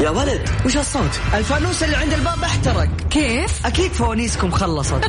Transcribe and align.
يا 0.00 0.10
ولد 0.10 0.48
وش 0.66 0.76
هالصوت؟ 0.76 1.20
الفانوس 1.34 1.82
اللي 1.82 1.96
عند 1.96 2.12
الباب 2.12 2.42
احترق. 2.42 2.88
كيف؟ 3.10 3.66
أكيد 3.66 3.92
فوانيسكم 3.92 4.50
خلصت. 4.50 5.00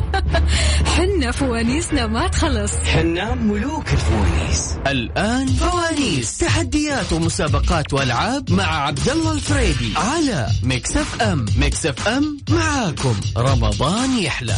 حنا 0.96 1.30
فوانيسنا 1.32 2.06
ما 2.06 2.28
تخلص. 2.28 2.72
حنا 2.76 3.34
ملوك 3.34 3.92
الفوانيس. 3.92 4.76
الآن 4.86 5.46
فوانيس. 5.46 6.38
تحديات 6.38 7.12
ومسابقات 7.12 7.92
وألعاب 7.94 8.52
مع 8.52 8.86
عبد 8.86 9.08
الله 9.08 9.32
الفريدي 9.32 9.94
على 9.96 10.48
Mix 10.62 10.96
FM. 10.96 11.46
Mix 11.58 11.86
FM 11.86 12.38
معاكم. 12.50 13.14
رمضان 13.36 14.18
يحلى. 14.18 14.56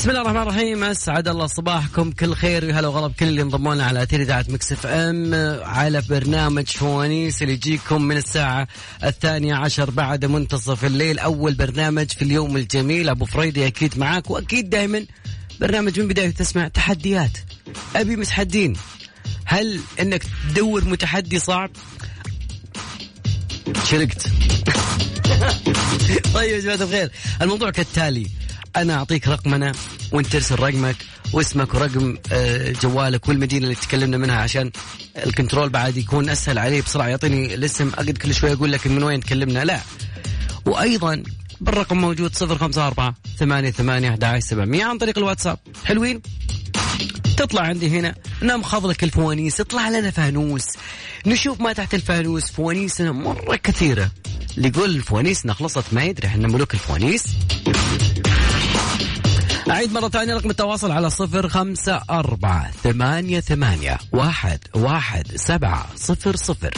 بسم 0.00 0.10
الله 0.10 0.20
الرحمن 0.20 0.42
الرحيم. 0.42 0.84
أسعد 0.84 1.28
الله 1.28 1.46
صباحكم. 1.46 2.12
كل 2.12 2.34
خير 2.34 2.64
وهلا 2.64 2.88
وغلا 2.88 3.06
بكل 3.06 3.28
اللي 3.28 3.42
انضموا 3.42 3.74
لنا 3.74 3.84
على 3.84 4.02
أثير 4.02 4.22
إذاعة 4.22 4.44
Mix 4.48 4.72
FM 4.72 5.34
على 5.62 6.02
برنامج 6.08 6.66
فوانيس 6.66 7.42
اللي 7.42 7.52
يجيكم 7.52 8.02
من 8.02 8.16
الساعة 8.16 8.68
الثانية 9.04 9.54
عشر 9.54 9.90
بعد 9.90 10.24
منتصف 10.24 10.84
الليل. 10.84 11.18
أول 11.18 11.54
برنامج 11.54 12.10
في 12.10 12.22
اليوم 12.22 12.56
الجميل. 12.56 13.08
أبو 13.08 13.24
فريدي 13.24 13.66
أكيد 13.66 13.98
معاك. 13.98 14.30
وأكيد 14.30 14.70
دائما 14.70 15.06
برنامج 15.60 16.00
من 16.00 16.08
بداية 16.08 16.30
تسمع 16.30 16.68
تحديات. 16.68 17.38
أبي 17.96 18.16
متحدين. 18.16 18.76
هل 19.44 19.80
إنك 20.00 20.22
تدور 20.50 20.84
متحدي 20.84 21.38
صعب؟ 21.38 21.70
شرقت. 23.84 24.22
طيب 26.34 26.50
يا 26.50 26.60
جماعة 26.60 26.82
الخير. 26.82 27.10
الموضوع 27.42 27.70
كالتالي. 27.70 28.40
أنا 28.76 28.94
أعطيك 28.94 29.28
رقمنا 29.28 29.72
وأنت 30.12 30.26
ترسل 30.26 30.58
رقمك 30.58 30.96
واسمك 31.32 31.74
ورقم 31.74 32.16
آه، 32.32 32.72
جوالك 32.82 33.28
والمدينة 33.28 33.64
اللي 33.64 33.74
تكلمنا 33.74 34.16
منها 34.16 34.36
عشان 34.36 34.70
الكنترول 35.26 35.68
بعد 35.68 35.96
يكون 35.96 36.28
أسهل 36.28 36.58
عليه 36.58 36.82
بسرعة. 36.82 37.08
يعطيني 37.08 37.54
الاسم 37.54 37.88
أقعد 37.88 38.10
كل 38.10 38.34
شوي 38.34 38.52
أقول 38.52 38.72
لك 38.72 38.86
من 38.86 39.02
وين 39.02 39.20
تكلمنا. 39.20 39.64
لا. 39.64 39.80
وأيضا 40.66 41.22
بالرقم 41.60 41.96
موجود 42.00 42.36
054 42.42 43.14
ثمانية 43.38 43.70
ثمانية 43.70 44.10
11 44.10 44.46
700 44.46 44.84
عن 44.84 44.98
طريق 44.98 45.18
الواتساب. 45.18 45.58
حلوين؟ 45.84 46.22
تطلع 47.36 47.62
عندي 47.62 47.88
هنا. 47.88 48.14
نمخض 48.42 48.86
لك 48.86 49.04
الفوانيس 49.04 49.60
يطلع 49.60 49.88
لنا 49.88 50.10
فانوس. 50.10 50.66
نشوف 51.26 51.60
ما 51.60 51.72
تحت 51.72 51.94
الفانوس 51.94 52.50
فوانيسنا 52.50 53.12
مرة 53.12 53.56
كثيرة. 53.56 54.10
اللي 54.56 54.68
يقول 54.68 55.00
فوانيسنا 55.02 55.54
خلصت 55.54 55.84
ما 55.92 56.04
يدري 56.04 56.28
إحنا 56.28 56.48
ملوك 56.48 56.74
الفوانيس. 56.74 57.24
أعيد 59.70 59.92
مرة 59.92 60.08
ثانية 60.08 60.34
رقم 60.34 60.50
التواصل 60.50 60.90
على 60.90 61.10
صفر 61.10 61.48
خمسة 61.48 62.02
أربعة 62.10 62.70
ثمانية 62.70 63.40
ثمانية 63.40 63.98
واحد 64.12 64.58
واحد 64.74 65.26
سبعة 65.36 65.86
صفر 65.96 66.36
صفر. 66.36 66.74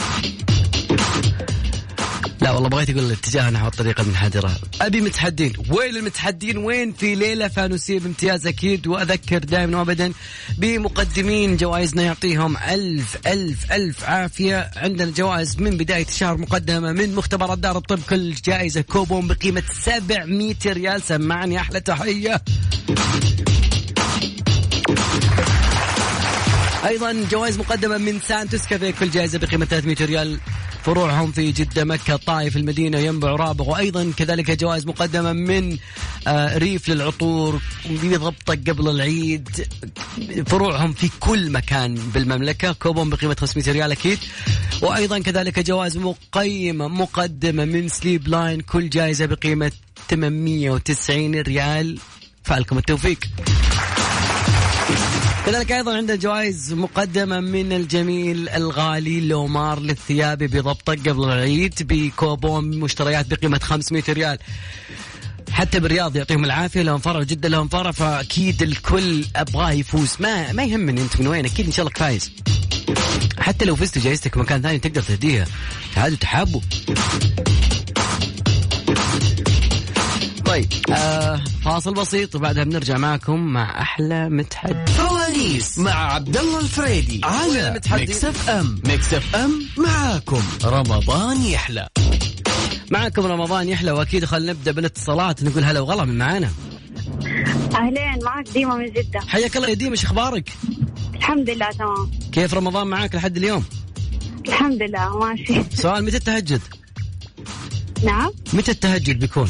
لا 2.43 2.51
والله 2.51 2.69
بغيت 2.69 2.89
أقول 2.89 3.03
الاتجاه 3.03 3.49
نحو 3.49 3.67
الطريقة 3.67 4.01
المنحدره 4.01 4.55
أبي 4.81 5.01
متحدين. 5.01 5.53
وين 5.69 5.95
المتحدين؟ 5.95 6.57
وين 6.57 6.93
في 6.93 7.15
ليلة 7.15 7.47
فانوسية 7.47 7.99
بامتياز 7.99 8.47
أكيد 8.47 8.87
وأذكر 8.87 9.37
دائما 9.37 9.77
وابدا 9.77 10.13
بمقدمين 10.57 11.57
جوائزنا 11.57 12.03
يعطيهم 12.03 12.57
ألف 12.57 13.17
ألف 13.27 13.71
ألف 13.71 14.03
عافية. 14.03 14.71
عندنا 14.75 15.11
جوائز 15.11 15.57
من 15.59 15.77
بداية 15.77 16.05
الشهر 16.05 16.37
مقدمة 16.37 16.91
من 16.91 17.15
مختبرات 17.15 17.57
دار 17.57 17.77
الطب 17.77 17.99
كل 18.09 18.33
جائزة 18.33 18.81
كوبون 18.81 19.27
بقيمة 19.27 19.63
700 19.83 20.55
ريال. 20.65 21.01
سمعني 21.01 21.59
أحلى 21.59 21.79
تحية. 21.79 22.41
أيضا 26.85 27.25
جوائز 27.31 27.57
مقدمة 27.57 27.97
من 27.97 28.19
Santos 28.19 28.65
Café 28.67 28.91
كل 28.91 29.09
جائزة 29.09 29.39
بقيمة 29.39 29.65
300 29.65 29.95
ريال. 30.01 30.39
فروعهم 30.83 31.31
في 31.31 31.51
جدة 31.51 31.83
مكة 31.83 32.13
الطائف 32.13 32.57
المدينة 32.57 32.97
ينبع 32.97 33.29
رابغ. 33.29 33.69
وأيضا 33.69 34.13
كذلك 34.17 34.51
جوائز 34.51 34.85
مقدمة 34.85 35.33
من 35.33 35.77
آه، 36.27 36.57
ريف 36.57 36.89
للعطور 36.89 37.61
بضبطك 37.89 38.69
قبل 38.69 38.89
العيد. 38.89 39.67
فروعهم 40.47 40.93
في 40.93 41.09
كل 41.19 41.51
مكان 41.51 41.95
بالمملكة. 41.95 42.71
كوبون 42.71 43.09
بقيمة 43.09 43.35
500 43.39 43.71
ريال 43.71 43.91
أكيد. 43.91 44.19
وأيضا 44.81 45.19
كذلك 45.19 45.59
جوائز 45.59 45.97
مقيمة 45.97 46.87
مقدمة 46.87 47.65
من 47.65 47.89
Sleep 47.89 48.27
Line. 48.27 48.61
كل 48.61 48.89
جائزة 48.89 49.25
بقيمة 49.25 49.71
890 50.09 51.41
ريال. 51.41 51.99
فألكم 52.43 52.77
التوفيق. 52.77 53.19
كذلك 55.45 55.71
أيضا 55.71 55.97
عندنا 55.97 56.15
جوائز 56.15 56.73
مقدمة 56.73 57.39
من 57.39 57.73
الجميل 57.73 58.49
الغالي 58.49 59.21
لومار 59.21 59.79
للثياب 59.79 60.37
بضبطة 60.37 60.93
قبل 60.93 61.23
العيد 61.23 61.73
بكوبون 61.79 62.79
مشتريات 62.79 63.27
بقيمة 63.27 63.59
500 63.59 64.03
ريال. 64.09 64.37
حتى 65.51 65.79
بالرياض 65.79 66.15
يعطيهم 66.15 66.45
العافية 66.45 66.81
لهم 66.81 66.99
فرع 66.99 67.23
جده 67.23 67.49
لهم 67.49 67.67
فرع 67.67 67.91
فأكيد 67.91 68.61
الكل 68.61 69.25
أبغاه 69.35 69.71
يفوز. 69.71 70.15
ما 70.19 70.51
ما 70.51 70.63
يهمني 70.63 71.01
أنت 71.01 71.19
من 71.19 71.27
وين 71.27 71.45
أكيد 71.45 71.65
إن 71.65 71.71
شاء 71.71 71.85
الله 71.85 71.99
فايز. 71.99 72.31
حتى 73.39 73.65
لو 73.65 73.75
فزت 73.75 73.97
جائزتك 73.97 74.37
مكان 74.37 74.61
ثاني 74.61 74.79
تقدر 74.79 75.01
تهديها. 75.01 75.45
تعالوا 75.95 76.17
تحابوا. 76.17 76.61
طيب. 80.53 80.73
آه 80.91 81.43
فاصل 81.65 81.93
بسيط 81.93 82.35
وبعدها 82.35 82.63
بنرجع 82.63 82.97
معكم 82.97 83.39
مع 83.39 83.81
أحلى 83.81 84.29
متحدي 84.29 84.91
فوانيس 84.91 85.79
مع 85.79 86.13
عبد 86.13 86.37
الله 86.37 86.59
الفريدي 86.59 87.21
على. 87.23 87.81
Mix 87.91 88.25
FM 88.25 88.81
Mix 88.87 89.13
FM 89.13 89.67
معاكم. 89.77 90.41
رمضان 90.63 91.45
يحلى. 91.45 91.87
معكم 92.91 93.25
رمضان 93.25 93.69
يحلى 93.69 93.91
وأكيد 93.91 94.25
خلينا 94.25 94.53
نبدأ 94.53 94.71
بالاتصالات. 94.71 95.43
نقول 95.43 95.63
هلا 95.63 95.79
وغلا 95.79 96.05
من 96.05 96.17
معانا. 96.17 96.49
أهلين 97.75 98.23
معك 98.23 98.47
ديما 98.53 98.75
من 98.75 98.85
جدة. 98.85 99.19
حياك 99.27 99.57
الله 99.57 99.69
يا 99.69 99.73
ديما 99.73 99.91
إيش 99.91 100.05
أخبارك؟ 100.05 100.49
الحمد 101.15 101.49
لله 101.49 101.71
تمام. 101.71 102.11
كيف 102.31 102.53
رمضان 102.53 102.87
معاك 102.87 103.15
لحد 103.15 103.37
اليوم؟ 103.37 103.63
الحمد 104.47 104.81
لله 104.81 105.19
ماشي. 105.19 105.63
سؤال 105.73 106.05
متى 106.05 106.17
التهجد؟ 106.17 106.61
نعم. 108.03 108.31
متى 108.53 108.71
التهجد 108.71 109.19
بيكون؟ 109.19 109.49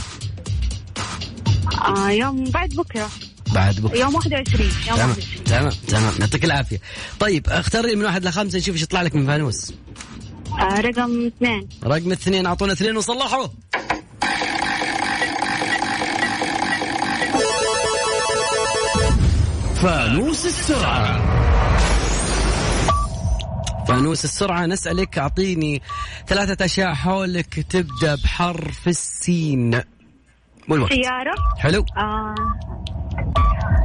آه 1.71 2.09
يوم 2.09 2.43
بعد 2.43 2.69
بكرة. 2.69 3.09
بعد 3.53 3.79
بكرة. 3.79 3.97
يوم 3.97 4.15
21 4.15 4.71
يوم 4.87 4.97
تمام 4.97 5.09
21 5.09 5.43
تمام 5.45 5.71
تمام. 5.87 6.13
يعطيك 6.19 6.45
العافية. 6.45 6.79
طيب 7.19 7.49
اختار 7.49 7.85
لي 7.85 7.95
من 7.95 8.05
واحد 8.05 8.25
لخمسة 8.25 8.57
نشوف 8.57 8.75
إيش 8.75 8.81
يطلع 8.83 9.01
لك 9.01 9.15
من 9.15 9.25
فانوس. 9.27 9.73
آه 10.59 10.79
رقم 10.81 11.27
اثنين. 11.27 11.69
رقم 11.83 12.11
اثنين 12.11 12.45
أعطونا 12.45 12.73
اثنين 12.73 12.97
وصلحوا. 12.97 13.47
فانوس 19.81 20.45
السرعة. 20.45 21.33
فانوس 23.87 24.25
السرعة 24.25 24.65
نسألك 24.65 25.17
أعطيني 25.17 25.81
ثلاثة 26.27 26.65
أشياء 26.65 26.93
حولك. 26.93 27.65
تبدأ 27.69 28.15
بحرف 28.15 28.87
السين. 28.87 29.81
والوقت 30.69 30.93
سيارة. 30.93 31.35
حلو. 31.57 31.85
آه. 31.97 32.35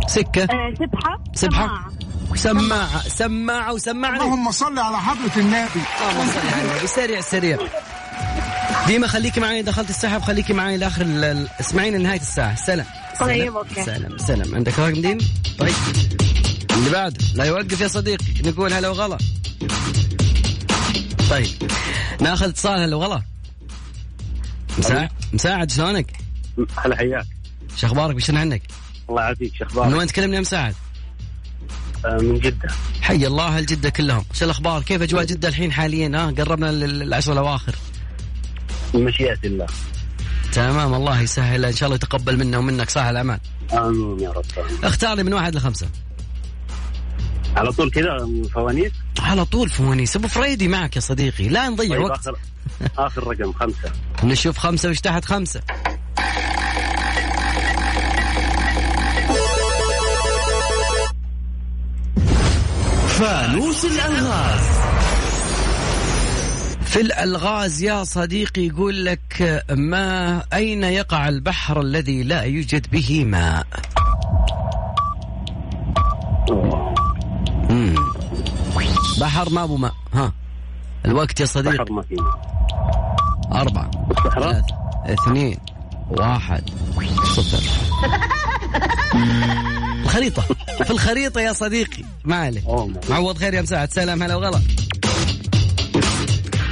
سكة. 0.06 0.44
آه 0.44 0.74
سبحة. 0.78 1.24
سبحة. 1.34 1.90
سماعة. 2.34 2.58
سماعة. 2.58 3.08
سماعة 3.08 3.72
وسمعني 3.72 4.16
اللهم 4.16 4.50
صل 4.50 4.78
على 4.78 4.98
حضرة 4.98 5.36
النبي. 5.36 5.80
اللهم 6.10 6.26
صل 6.26 6.48
على 6.54 6.62
النبي. 6.62 6.86
سريع 6.86 7.20
سريع. 7.20 7.58
ديما 8.86 9.06
خليكي 9.06 9.40
معي 9.40 9.62
دخلت 9.62 9.90
السحب 9.90 10.22
خليكي 10.22 10.52
معي 10.52 10.76
لآخر 10.76 11.04
اسمعيني 11.60 11.98
لنهاية 11.98 12.20
الساعة 12.20 12.54
سلام. 12.54 12.86
طيب، 13.20 13.42
سلام. 13.42 13.56
أوكي. 13.56 13.82
سلام 13.82 14.18
سلام. 14.18 14.54
عندك 14.54 14.78
رقم 14.78 14.92
دين 14.92 15.18
طيب. 15.58 15.74
اللي 16.70 16.90
بعد. 16.90 17.22
لا 17.34 17.44
يوقف 17.44 17.80
يا 17.80 17.88
صديقي. 17.88 18.24
نقول 18.44 18.72
هلا 18.72 18.88
وغلا. 18.88 19.18
طيب. 21.30 21.46
ناخذ 22.20 22.48
اتصال 22.48 22.80
هلا 22.80 22.96
وغلا. 22.96 23.22
مساعد 24.78 25.10
مساعد 25.32 25.70
شلونك؟ 25.70 26.27
هلا 26.76 26.96
حياك 26.96 27.26
شو 27.76 27.86
أخبارك 27.86 28.16
وش 28.16 28.30
عنك؟ 28.30 28.62
الله 29.10 29.22
يعافيك 29.22 29.54
شو 29.54 29.64
من 29.64 29.70
أخبارك؟ 29.70 29.96
وين 29.98 30.06
تكلمني 30.06 30.36
يا 30.36 30.40
مساعد؟ 30.40 30.74
آه، 32.04 32.18
من 32.18 32.38
جدة 32.38 32.68
حي 33.02 33.26
الله 33.26 33.46
أهل 33.56 33.66
جده 33.66 33.90
كلهم، 33.90 34.24
شو 34.32 34.44
الأخبار؟ 34.44 34.82
كيف 34.82 35.02
أجواء 35.02 35.24
جدة 35.24 35.48
الحين 35.48 35.72
حاليا؟ 35.72 36.08
ها 36.14 36.30
قربنا 36.30 36.72
للعشر 36.72 37.32
الأواخر. 37.32 37.74
من 38.94 39.04
مشيئة 39.04 39.38
الله 39.44 39.66
تمام 40.52 40.94
الله 40.94 41.20
يسهل 41.20 41.64
إن 41.64 41.72
شاء 41.72 41.86
الله 41.86 41.96
يتقبل 41.96 42.38
منا 42.38 42.58
ومنك 42.58 42.90
صالح 42.90 43.06
الاعمال. 43.06 43.40
آمين 43.72 44.20
يا 44.20 44.30
رب 44.30 44.44
آمين. 44.58 44.84
اختار 44.84 45.14
لي 45.16 45.22
من 45.22 45.34
واحد 45.34 45.54
لخمسة. 45.54 45.88
على 47.56 47.72
طول 47.72 47.90
كذا 47.90 48.24
من 48.24 48.42
فوانيس 48.44 48.92
على 49.20 49.44
طول 49.44 49.68
فوانيس 49.68 50.16
أبو 50.16 50.28
فريدي 50.28 50.68
معك 50.68 50.96
يا 50.96 51.00
صديقي 51.00 51.48
لا 51.48 51.68
نضيع 51.68 51.88
طيب 51.88 52.00
وقت 52.00 52.18
اخر 52.18 52.36
آخر 52.98 53.26
رقم 53.26 53.52
خمسة 53.52 53.92
نشوف 54.24 54.58
خمسة 54.58 54.88
وش 54.88 55.00
تحت 55.00 55.24
خمسة. 55.24 55.60
فانوس 63.18 63.84
الألغاز. 63.84 64.60
في 66.84 67.00
الألغاز 67.00 67.82
يا 67.82 68.04
صديقي 68.04 68.66
يقول 68.66 69.04
لك 69.04 69.64
ما 69.70 70.42
أين 70.52 70.84
يقع 70.84 71.28
البحر 71.28 71.80
الذي 71.80 72.22
لا 72.22 72.42
يوجد 72.42 72.86
به 72.90 73.24
ماء؟ 73.24 73.66
مم. 77.70 77.94
بحر 79.20 79.50
ما 79.50 79.64
أبو 79.64 79.76
ماء. 79.76 79.92
ها. 80.14 80.32
الوقت 81.06 81.40
يا 81.40 81.46
صديقي. 81.46 81.76
بحر 81.76 81.92
ما 81.92 82.02
فيه 82.02 82.16
أربعة. 83.52 83.90
ثلاثة. 84.34 84.66
اثنين. 85.06 85.58
واحد. 86.10 86.70
صفر. 87.24 87.62
الخريطة 90.08 90.42
في 90.84 90.90
الخريطة 90.90 91.40
يا 91.40 91.52
صديقي. 91.52 92.04
ما 92.24 92.36
عليك. 92.36 92.64
معوض 93.10 93.38
خير 93.38 93.54
يا 93.54 93.62
مساعد. 93.62 93.92
سلام 93.92 94.22
هلا 94.22 94.34
وغلا. 94.34 94.60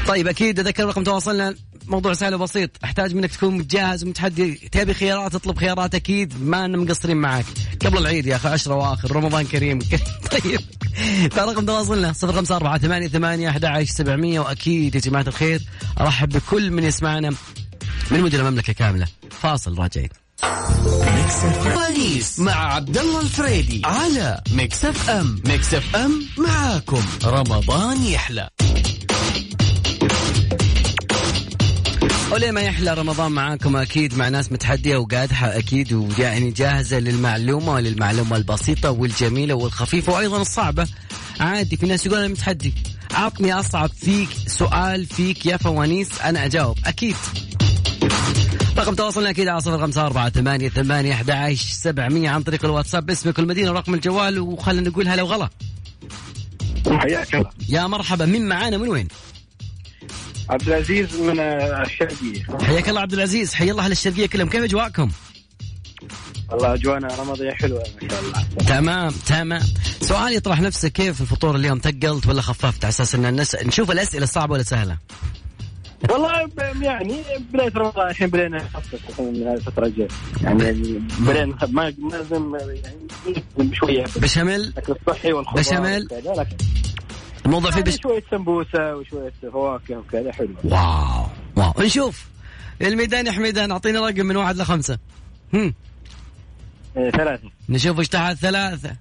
طيب 0.07 0.29
أكيد 0.29 0.61
اذكر 0.61 0.85
رقم 0.85 1.05
تواصلنا 1.05 1.55
موضوع 1.87 2.15
سهل 2.15 2.35
وبسيط. 2.35 2.71
أحتاج 2.85 3.15
منك 3.15 3.31
تكون 3.31 3.59
متجهز 3.59 4.05
ومتحدي. 4.05 4.55
تبي 4.55 4.95
خيارات 4.95 5.35
اطلب 5.35 5.59
خيارات 5.59 5.95
أكيد 5.95 6.43
ما 6.43 6.65
أنا 6.65 6.77
مقصرين 6.77 7.17
معاك 7.17 7.45
قبل 7.87 7.99
العيد 7.99 8.27
يا 8.27 8.37
أخي 8.37 8.49
عشرة 8.49 8.75
وآخر 8.75 9.17
رمضان 9.17 9.45
كريم. 9.47 9.79
طيب. 10.33 10.61
فرقم 11.31 11.67
تواصلنا. 11.67 12.13
صفر 12.13 12.33
خمسة 12.33 12.57
أربعة 12.57 12.79
ثمانية 12.79 13.09
ثمانية 13.09 13.49
أحد 13.49 13.65
عشر 13.65 13.93
سبعمية. 13.93 14.41
وأكيد 14.41 14.95
يا 14.95 15.01
جماعة 15.01 15.25
الخير 15.29 15.63
أرحب 16.01 16.29
بكل 16.29 16.71
من 16.71 16.85
يسمعنا 16.85 17.31
من 18.11 18.21
مدن 18.21 18.41
المملكة 18.41 18.73
كاملة. 18.73 19.07
فاصل 19.31 19.79
راجعين. 19.79 20.09
فوانيس 21.65 22.39
مع 22.39 22.75
عبد 22.75 22.99
الله 22.99 23.21
الفريدي 23.21 23.83
على 23.85 24.41
Mix 24.53 24.85
FM. 24.85 25.43
Mix 25.47 25.75
FM 25.75 26.23
معاكم. 26.39 27.03
رمضان 27.25 28.05
يحلى. 28.05 28.51
وليه 32.33 32.51
ما 32.51 32.61
يحلى 32.61 32.95
رمضان 32.95 33.33
معاكم 33.33 33.77
أكيد 33.77 34.19
مع 34.19 34.29
ناس 34.29 34.53
متحدية 34.53 34.97
وقادحة 34.97 35.59
أكيد 35.59 35.93
ويعني 35.93 36.51
جاهزة 36.51 36.99
للمعلومة 36.99 37.73
وللمعلومة 37.73 38.37
البسيطة 38.37 38.91
والجميلة 38.91 39.55
والخفيفة 39.55 40.13
وأيضا 40.13 40.41
الصعبة. 40.43 40.87
عادي 41.41 41.77
في 41.77 41.87
ناس 41.87 42.07
يقول 42.07 42.19
أنا 42.19 42.29
متحدي. 42.29 42.75
عطني 43.15 43.53
أصعب 43.53 43.91
فيك 44.01 44.29
سؤال 44.47 45.07
فيك 45.07 45.47
يا 45.47 45.57
فوانيس 45.57 46.09
أنا 46.21 46.45
أجاوب. 46.45 46.79
أكيد. 46.87 47.17
رقم 48.79 48.95
تواصلنا 48.95 49.31
أكيد 49.31 49.49
على 49.49 49.61
صفر 49.61 49.79
خمسة 49.79 50.07
أربعة 50.07 50.31
ثمانية 50.31 50.69
ثمانية 50.69 51.13
أحد 51.13 51.31
عشر 51.31 51.67
سبعمية. 51.67 52.31
عن 52.31 52.43
طريق 52.43 52.65
الواتساب 52.65 53.07
باسمك 53.07 53.39
والمدينة 53.39 53.71
ورقم 53.71 53.95
الجوال 53.95 54.39
وخلينا 54.39 54.89
نقول 54.91 55.09
هلا 55.09 55.23
وغلا 55.23 55.49
حياك 56.91 57.35
الله. 57.35 57.51
يا 57.69 57.87
مرحبا 57.87 58.25
مين 58.25 58.49
معانا؟ 58.49 58.79
من 58.79 58.89
وين؟ 58.89 59.09
عبد 60.51 60.69
العزيز 60.69 61.17
من 61.17 61.41
الشرقية. 61.41 62.47
حياك 62.63 62.89
الله 62.89 63.01
عبد 63.01 63.13
العزيز. 63.13 63.55
حيا 63.55 63.73
الله 63.73 63.85
أهل 63.85 63.93
الشرقية 63.93 64.27
كلهم. 64.27 64.49
كيف 64.49 64.63
أجواءكم؟ 64.63 65.11
والله 66.51 66.75
أجوانا 66.75 67.09
رمضية 67.09 67.51
حلوة 67.51 67.83
ما 68.03 68.09
شاء 68.09 68.21
الله. 68.21 68.43
تمام 68.67 69.11
تمام. 69.27 69.63
سؤال 70.01 70.33
يطرح 70.33 70.61
نفسه 70.61 70.89
كيف 70.89 71.21
الفطور 71.21 71.57
اليوم؟ 71.57 71.79
ثقلت 71.79 72.27
ولا 72.27 72.43
خففت 72.43 72.85
على 72.85 72.95
أن 73.15 73.27
الناس 73.27 73.55
نشوف 73.55 73.91
الأسئلة 73.91 74.27
صعبة 74.27 74.53
ولا 74.53 74.63
سهلة؟ 74.63 74.99
والله 76.11 76.49
يعني 76.83 77.23
بداية 77.53 77.73
رمضان 77.77 78.09
الحين 78.09 78.29
بدينا 78.29 78.57
نخفف 78.57 79.21
من 79.21 79.49
الفترة 79.49 79.87
الجاية. 79.87 80.09
يعني 80.43 80.63
بدينا 81.21 81.59
ما 81.69 81.95
ما 81.99 82.17
لازم 82.17 82.57
يعني 82.57 83.75
شوية. 83.75 84.05
بشامل 84.17 84.55
الأكل 84.61 84.95
الصحي 85.01 85.33
والخضار 85.33 85.97
لكن 86.37 86.57
الموضوع 87.47 87.71
فيه 87.71 87.79
يعني 87.79 87.91
بش... 87.91 87.99
شوية 88.03 88.23
سمبوسة 88.31 88.97
وشوية 88.97 89.33
فواكه 89.53 89.99
وكذا 89.99 90.33
حلو. 90.33 90.55
واو 90.65 91.27
واو. 91.57 91.73
نشوف. 91.79 92.27
الميدان 92.83 93.27
يا 93.27 93.33
حميدان 93.33 93.71
أعطيني 93.71 93.99
رقم 93.99 94.27
من 94.27 94.37
واحد 94.37 94.57
لخمسة. 94.57 94.99
هم. 95.55 95.75
إيه، 96.97 97.11
ثلاثة. 97.11 97.51
نشوف 97.69 97.99
إيش 97.99 98.09
تحت 98.09 98.37
ثلاثة. 98.37 98.97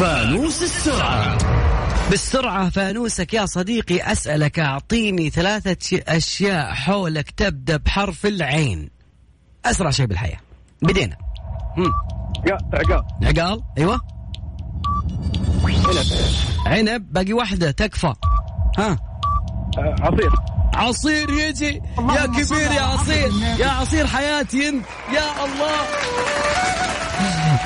فانوس 0.00 0.62
السرعة. 0.62 1.38
بالسرعة 2.10 2.70
فانوسك 2.70 3.34
يا 3.34 3.46
صديقي 3.46 4.12
أسألك 4.12 4.58
أعطيني 4.58 5.30
ثلاثة 5.30 6.02
أشياء 6.08 6.74
حولك 6.74 7.30
تبدأ 7.30 7.76
بحرف 7.76 8.26
العين. 8.26 8.90
أسرع 9.64 9.90
شيء 9.90 10.06
بالحياة. 10.06 10.38
بدينا. 10.82 11.16
هم. 11.76 11.92
عقاب. 12.74 13.04
عقال 13.22 13.62
أيوة. 13.78 14.00
عنب. 15.64 16.06
عنب 16.66 17.12
باقي 17.12 17.32
واحدة 17.32 17.70
تكفى. 17.70 18.12
ها. 18.78 19.09
عصير. 19.78 20.30
عصير 20.74 21.30
يجي. 21.30 21.82
يا 21.98 22.26
كبير 22.26 22.72
يا 22.72 22.80
عصير. 22.80 23.32
يا 23.58 23.66
عصير 23.66 24.06
حياتي 24.06 24.68
انت. 24.68 24.84
يا 25.12 25.44
الله. 25.44 25.86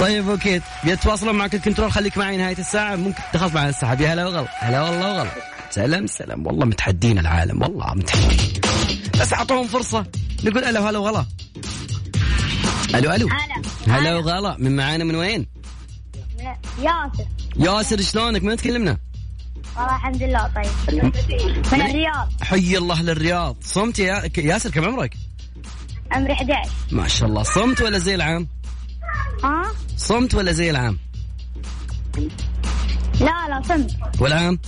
طيب 0.00 0.30
okay. 0.30 0.60
يتواصلون 0.84 1.34
معك 1.34 1.54
ال 1.54 1.59
control. 1.59 1.92
خليك 1.92 2.18
معي 2.18 2.36
نهاية 2.36 2.58
الساعة. 2.58 2.96
ممكن 2.96 3.22
تخاف 3.32 3.54
معنا 3.54 3.68
السحب. 3.68 4.00
يا 4.00 4.12
هلا 4.12 4.26
وغلا. 4.26 4.48
هلا 4.58 4.82
والله 4.82 5.12
وغلا. 5.12 5.30
سلام 5.70 6.06
سلام. 6.06 6.46
والله 6.46 6.66
متحدين 6.66 7.18
العالم. 7.18 7.62
والله 7.62 7.94
متحدين. 7.94 8.60
بس 9.20 9.32
أعطوهم 9.32 9.66
فرصة. 9.66 10.06
نقول 10.44 10.64
ألو 10.64 10.86
هلا 10.86 10.98
وغلا. 10.98 11.24
ألو 12.94 13.12
ألو. 13.12 13.28
هلا 13.88 13.98
هلا 13.98 14.16
وغلا. 14.16 14.56
من 14.58 14.76
معانا 14.76 15.04
من 15.04 15.14
وين؟ 15.14 15.46
ياسر. 16.78 17.26
ياسر 17.56 18.00
شلونك؟ 18.00 18.42
من 18.42 18.56
تكلمنا؟ 18.56 18.98
والله 19.76 19.96
الحمد 19.96 20.22
لله 20.22 20.50
طيب 20.54 21.02
من 21.72 21.82
الرياض 21.82 22.28
حي 22.42 22.78
الله 22.78 23.02
للرياض 23.02 23.56
صمت 23.60 23.98
يا 23.98 24.30
ياسر 24.38 24.70
كم 24.70 24.84
عمرك؟ 24.84 25.14
عمري 26.12 26.32
11 26.32 26.70
ما 26.92 27.08
شاء 27.08 27.28
الله 27.28 27.42
صمت 27.42 27.82
ولا 27.82 27.98
زي 27.98 28.14
العام؟ 28.14 28.48
ها 29.44 29.64
صمت 29.96 30.34
ولا 30.34 30.52
زي 30.52 30.70
العام؟ 30.70 30.98
لا 33.20 33.48
لا 33.48 33.62
صمت 33.68 33.90
والعام؟ 34.20 34.58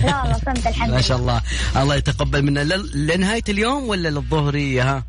لا 0.00 0.06
لا 0.06 0.38
صمت 0.46 0.66
الحمد 0.66 0.90
ما 0.94 1.00
شاء 1.00 1.18
لله 1.18 1.38
الله 1.38 1.42
الله 1.76 1.94
يتقبل 1.94 2.42
منا 2.42 2.60
لنهاية 2.94 3.44
اليوم 3.48 3.88
ولا 3.88 4.08
للظهرية 4.08 4.96
ها؟ 4.96 5.04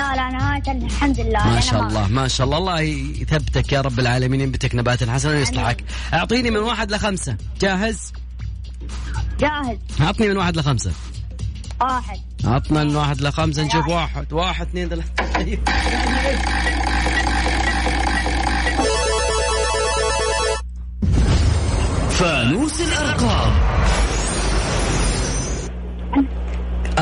لا 0.00 0.16
لا 0.16 0.30
نهاية 0.30 0.72
الحمد 0.72 1.20
لله. 1.20 1.46
ما 1.46 1.60
شاء 1.60 1.82
الله 1.82 2.08
ما 2.08 2.28
شاء 2.28 2.46
الله. 2.46 2.58
الله 2.58 2.80
يثبتك 2.80 3.72
يا 3.72 3.80
رب 3.80 3.98
العالمين. 3.98 4.40
ينبتك 4.40 4.74
نباتا 4.74 5.12
حسنا 5.12 5.32
ويصلحك 5.32 5.84
أعطيني 6.14 6.50
من 6.50 6.56
واحد 6.56 6.92
لخمسة. 6.92 7.36
جاهز؟ 7.60 8.12
جاهز. 9.40 9.78
أعطني 10.00 10.28
من 10.28 10.36
واحد 10.36 10.56
لخمسة. 10.56 10.92
واحد. 11.80 12.20
عطنا 12.44 12.84
من 12.84 12.96
واحد 12.96 13.20
لخمسة 13.20 13.62
نشوف 13.62 13.88
واحد. 13.88 14.32
واحد 14.32 14.66
اثنين 14.66 14.88
ثلاثة. 14.88 15.10
فانوس 22.10 22.80
الأرقام. 22.80 23.79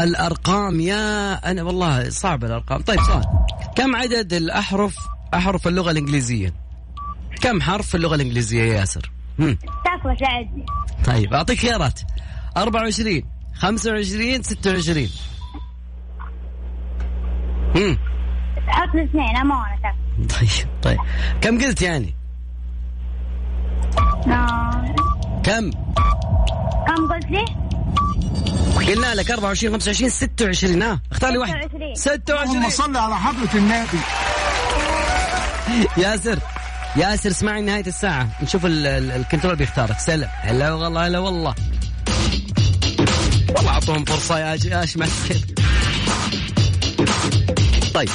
الأرقام 0.02 0.80
يا 0.80 1.32
أنا 1.50 1.62
والله 1.62 2.10
صعب 2.10 2.44
الأرقام. 2.44 2.80
طيب 2.82 3.00
سؤال. 3.00 3.24
كم 3.76 3.96
عدد 3.96 4.32
الأحرف 4.32 4.96
أحرف 5.34 5.68
اللغة 5.68 5.90
الإنجليزية؟ 5.90 6.54
كم 7.40 7.60
حرف 7.60 7.86
في 7.88 7.94
اللغة 7.94 8.14
الإنجليزية 8.14 8.62
يا 8.62 8.78
ياسر؟ 8.80 9.10
ساعدني 10.20 10.66
طيب 11.04 11.34
أعطيك 11.34 11.58
خيارات. 11.58 12.00
24 12.56 13.22
25 13.54 14.42
26 14.42 15.08
هم. 17.76 17.98
حط 18.68 18.88
اثنين 18.88 19.36
تكفى 19.36 19.98
طيب 20.18 20.68
طيب. 20.82 20.98
كم 21.40 21.58
قلت 21.58 21.82
يعني؟ 21.82 22.14
آه. 24.28 24.94
كم؟ 25.44 25.70
كم 26.86 27.08
قلت 27.12 27.30
لي؟ 27.30 27.44
قلنا 28.88 29.14
لك 29.14 29.30
24 29.30 29.72
25 29.72 30.10
26 30.10 30.82
ها 30.82 31.00
اختار 31.12 31.30
لي 31.32 31.38
واحد. 31.38 31.54
26. 31.54 31.94
26 31.94 32.56
اللهم 32.56 32.70
صل 32.70 32.96
على 32.96 33.16
حضرة 33.16 33.50
النبي. 33.54 33.98
ياسر 35.96 36.38
ياسر 36.96 37.30
اسمعني 37.30 37.60
نهاية 37.66 37.86
الساعة. 37.86 38.38
نشوف 38.42 38.66
ال- 38.66 38.86
ال- 38.86 39.10
الكنترول 39.10 39.56
بيختارك. 39.56 39.98
سلام. 39.98 40.30
هلا 40.40 40.72
والله 40.72 41.06
هلا 41.06 41.18
والله. 41.18 41.54
والله 43.56 43.70
اعطوهم 43.70 44.04
فرصة 44.04 44.38
يا 44.38 44.54
الخير. 44.54 45.44
طيب. 47.94 48.08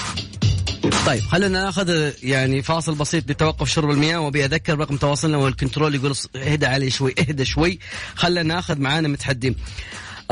طيب 1.05 1.21
خلينا 1.21 1.63
ناخذ 1.63 2.11
يعني 2.23 2.61
فاصل 2.61 2.95
بسيط 2.95 3.29
لتوقف 3.31 3.69
شرب 3.69 3.89
المياه 3.89 4.19
وابي 4.19 4.45
اذكر 4.45 4.79
رقم 4.79 4.97
تواصلنا 4.97 5.37
والكنترول 5.37 5.95
يقول 5.95 6.15
اهدى 6.35 6.65
علي 6.65 6.89
شوي 6.89 7.15
اهدى 7.19 7.45
شوي. 7.45 7.79
خلينا 8.15 8.43
ناخذ 8.55 8.79
معانا 8.79 9.07
متحدين. 9.07 9.55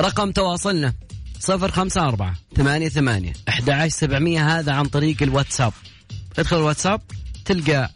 رقم 0.01 0.31
تواصلنا 0.31 0.93
صفر 1.39 1.71
خمسة 1.71 2.01
أربعة 2.01 2.35
ثمانية 2.55 2.89
ثمانية 2.89 3.33
أحد 3.49 3.69
عشر 3.69 3.89
سبعمية 3.89 4.59
هذا 4.59 4.73
عن 4.73 4.85
طريق 4.85 5.23
الواتساب. 5.23 5.73
ادخل 6.39 6.57
الواتساب 6.57 7.01
تلقى 7.45 7.89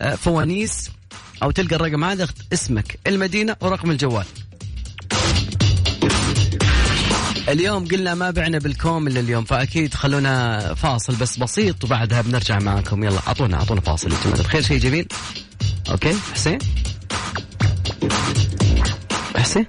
آه، 0.00 0.14
فوانيس 0.14 0.90
أو 1.42 1.50
تلقى 1.50 1.76
الرقم 1.76 2.04
هذا 2.04 2.28
اسمك 2.52 2.98
المدينة 3.06 3.56
ورقم 3.60 3.90
الجوال. 3.90 4.24
اليوم 7.48 7.88
قلنا 7.88 8.14
ما 8.14 8.30
بعنا 8.30 8.58
بالكوم 8.58 9.06
إلا 9.06 9.20
اليوم 9.20 9.44
فأكيد 9.44 9.94
خلونا 9.94 10.74
فاصل 10.74 11.16
بس 11.16 11.38
بسيط 11.38 11.84
وبعدها 11.84 12.22
بنرجع 12.22 12.58
معكم 12.58 13.04
يلا 13.04 13.18
أعطونا 13.28 13.56
أعطونا 13.56 13.80
فاصل 13.80 14.12
يا 14.12 14.16
جماعة. 14.24 14.40
الخير 14.40 14.62
شيء 14.62 14.78
جميل؟ 14.78 15.08
okay 15.90 16.14
حسين؟ 16.34 16.58
حسين؟ 19.36 19.66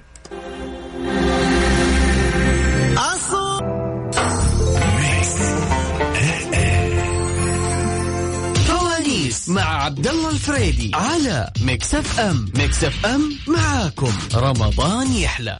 مع 9.54 9.84
عبد 9.84 10.06
الله 10.06 10.30
الفريدي 10.30 10.90
على 10.94 11.50
Mix 11.60 11.94
FM. 11.94 12.48
Mix 12.56 12.84
FM 12.84 13.38
معاكم. 13.46 14.12
رمضان 14.34 15.12
يحلى. 15.12 15.58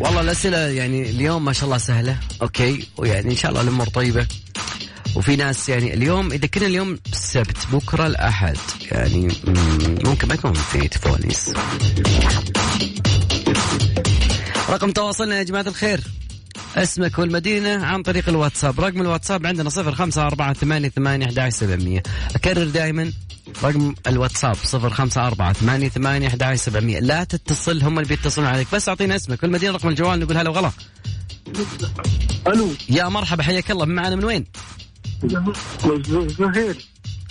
والله 0.00 0.20
الأسئلة 0.20 0.58
يعني 0.58 1.10
اليوم 1.10 1.44
ما 1.44 1.52
شاء 1.52 1.64
الله 1.64 1.78
سهلة. 1.78 2.18
أوكي. 2.42 2.86
ويعني 2.96 3.30
إن 3.30 3.36
شاء 3.36 3.50
الله 3.50 3.62
الأمور 3.62 3.86
طيبة. 3.88 4.26
وفي 5.14 5.36
ناس 5.36 5.68
يعني 5.68 5.94
اليوم 5.94 6.32
اذا 6.32 6.46
كنا 6.46 6.66
اليوم 6.66 6.98
السبت 7.12 7.56
بكرة 7.72 8.06
الأحد. 8.06 8.56
يعني 8.92 9.28
مم، 9.44 9.98
ممكن 10.04 10.28
ما 10.28 10.34
يكون 10.34 10.52
في 10.52 10.88
فوانيس 10.88 11.52
رقم 14.70 14.90
تواصلنا 14.90 15.38
يا 15.38 15.42
جماعة 15.42 15.62
الخير. 15.68 16.00
اسمك 16.76 17.18
والمدينة 17.18 17.86
عن 17.86 18.02
طريق 18.02 18.28
الواتساب. 18.28 18.80
رقم 18.80 19.00
الواتساب 19.00 19.46
عندنا 19.46 19.70
صفر 19.70 19.94
خمسة 19.94 20.26
أربعة 20.26 20.52
ثمانية 20.52 20.88
ثمانية 20.88 21.26
أحد 21.26 21.48
سبعمية. 21.48 22.02
أكرر 22.34 22.64
دائما 22.64 23.12
رقم 23.64 23.94
الواتساب 24.06 24.54
صفر 24.54 24.90
خمسة 24.90 25.26
أربعة 25.26 25.52
ثمانية 25.52 25.88
ثمانية 25.88 26.28
أحد 26.28 26.54
سبعمية. 26.54 26.98
لا 26.98 27.24
تتصل 27.24 27.82
هم 27.82 27.98
اللي 27.98 28.08
بيتصلون 28.08 28.48
عليك. 28.48 28.66
بس 28.72 28.88
أعطينا 28.88 29.16
اسمك. 29.16 29.42
والمدينة 29.42 29.72
رقم 29.72 29.88
الجوال 29.88 30.20
نقول 30.20 30.36
هلا 30.36 30.50
وغلا. 30.50 30.70
ألو. 32.46 32.70
يا 32.88 33.08
مرحبا 33.08 33.42
حياك 33.42 33.70
الله. 33.70 33.84
معنا 33.84 34.16
من 34.16 34.24
وين؟ 34.24 34.44
زهير. 36.38 36.86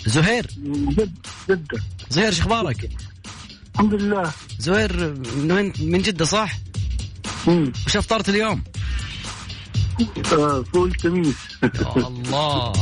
زهير. 0.06 0.46
جد 0.66 1.16
جدة. 1.50 1.82
زهير 2.10 2.32
شو 2.32 2.42
أخبارك؟ 2.42 2.90
الحمد 3.74 3.94
لله. 3.94 4.32
زهير 4.58 5.14
من 5.36 5.52
وين؟ 5.52 5.72
من 5.80 6.02
جدة 6.02 6.24
صح؟ 6.24 6.58
مم. 7.46 7.72
وش 7.86 7.96
أفطرت 7.96 8.28
اليوم؟ 8.28 8.62
فول 10.72 10.92
تميس 10.94 11.36
الله. 11.96 12.72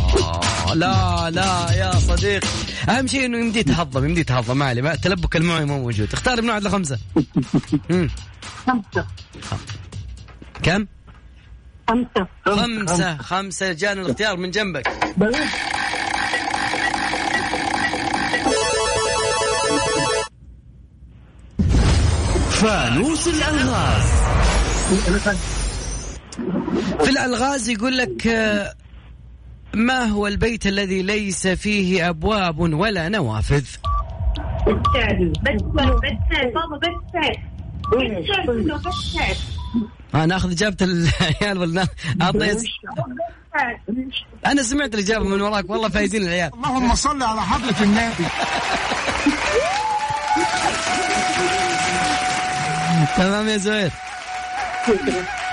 لا 0.75 1.31
لا 1.31 1.73
يا 1.73 1.93
صديق 1.99 2.45
أهم 2.89 3.07
شيء 3.07 3.25
إنه 3.27 3.39
يمدي 3.39 3.59
يتهضم 3.59 4.05
يمدي 4.05 4.21
يتهضم. 4.21 4.57
ما 4.57 4.65
عليه 4.65 4.83
ما- 4.83 4.95
تلبك 4.95 5.37
المعي 5.37 5.65
مو 5.65 5.79
موجود. 5.79 6.13
اختار 6.13 6.43
من 6.43 6.49
واحد 6.51 6.63
لخمسه 6.63 6.99
مم. 7.91 8.11
خمسة. 8.67 9.07
كم؟ 10.63 10.87
خمسة. 11.89 12.27
خمسة. 12.47 13.17
خمسة. 13.17 13.73
جانا 13.73 14.03
الاختيار 14.03 14.37
من 14.37 14.51
جنبك. 14.51 14.89
بلد 15.17 15.37
فانوس 22.51 23.29
الالغاز 23.29 24.05
في 27.05 27.11
الألغاز 27.11 27.69
يقول 27.69 27.99
لك 27.99 28.27
آه، 28.27 28.75
ما 29.75 30.05
هو 30.05 30.27
البيت 30.27 30.67
الذي 30.67 31.03
ليس 31.03 31.47
فيه 31.47 32.09
أبواب 32.09 32.59
ولا 32.59 33.09
نوافذ؟ 33.09 33.65
آه 40.15 40.25
ناخذ 40.27 40.51
إجابة 40.51 40.77
العيال 40.83 41.59
ولا 41.63 41.87
أنا 44.47 44.63
سمعت 44.63 44.95
الإجابة 44.95 45.25
من 45.25 45.41
وراك 45.41 45.71
والله 45.71 45.89
فايزين 45.89 46.23
العيال. 46.23 46.51
اللهم 46.55 46.95
صل 46.95 47.23
على 47.23 47.41
حضرة 47.43 47.83
النبي 47.83 48.25
تمام 53.17 53.49
يا 53.49 53.57
زهير 53.57 53.91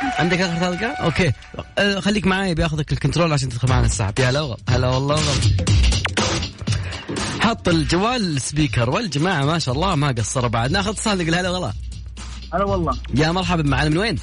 عندك 0.04 0.42
آخر 0.42 0.56
حلقة؟ 0.60 0.88
okay 0.88 1.32
أه، 1.78 2.00
خليك 2.00 2.28
معاي 2.28 2.56
بياخذك 2.56 2.92
ال 2.92 2.97
control 2.97 3.34
عشان 3.34 3.50
تدخل 3.50 3.70
معنا 3.70 3.86
السحب 3.86 4.20
يا 4.20 4.30
هلا 4.30 4.42
والله 4.42 4.58
هلا 4.70 4.88
والله 4.88 5.16
والله. 5.16 5.34
حط 7.40 7.68
الجوال 7.70 8.36
ال 8.38 8.44
speaker 8.44 8.90
والجماعة 8.90 9.46
ما 9.46 9.60
شاء 9.60 9.76
الله 9.76 9.96
ما 9.96 10.08
قصروا 10.12 10.48
بعد 10.50 10.72
ناخذ 10.72 10.90
اتصال 10.90 11.18
نقول 11.18 11.36
هلا 11.36 11.50
والله 11.50 11.74
هلا 12.54 12.64
والله 12.66 12.98
يا 13.16 13.32
مرحبا 13.32 13.64
معنا 13.64 13.90
من 13.90 13.98
وين؟ 13.98 14.16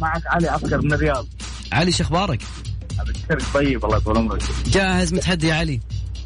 معك 0.00 0.22
علي 0.26 0.48
عسكر 0.48 0.80
من 0.82 0.92
الرياض 0.92 1.26
علي 1.72 1.92
شو 1.92 2.04
أخبارك؟ 2.04 2.42
ابشرك 3.00 3.42
طيب 3.54 3.84
الله 3.84 3.96
يطول 3.96 4.18
عمرك 4.18 4.42
جاهز 4.66 5.14
متحدي 5.14 5.48
يا 5.48 5.54
علي؟ 5.54 5.80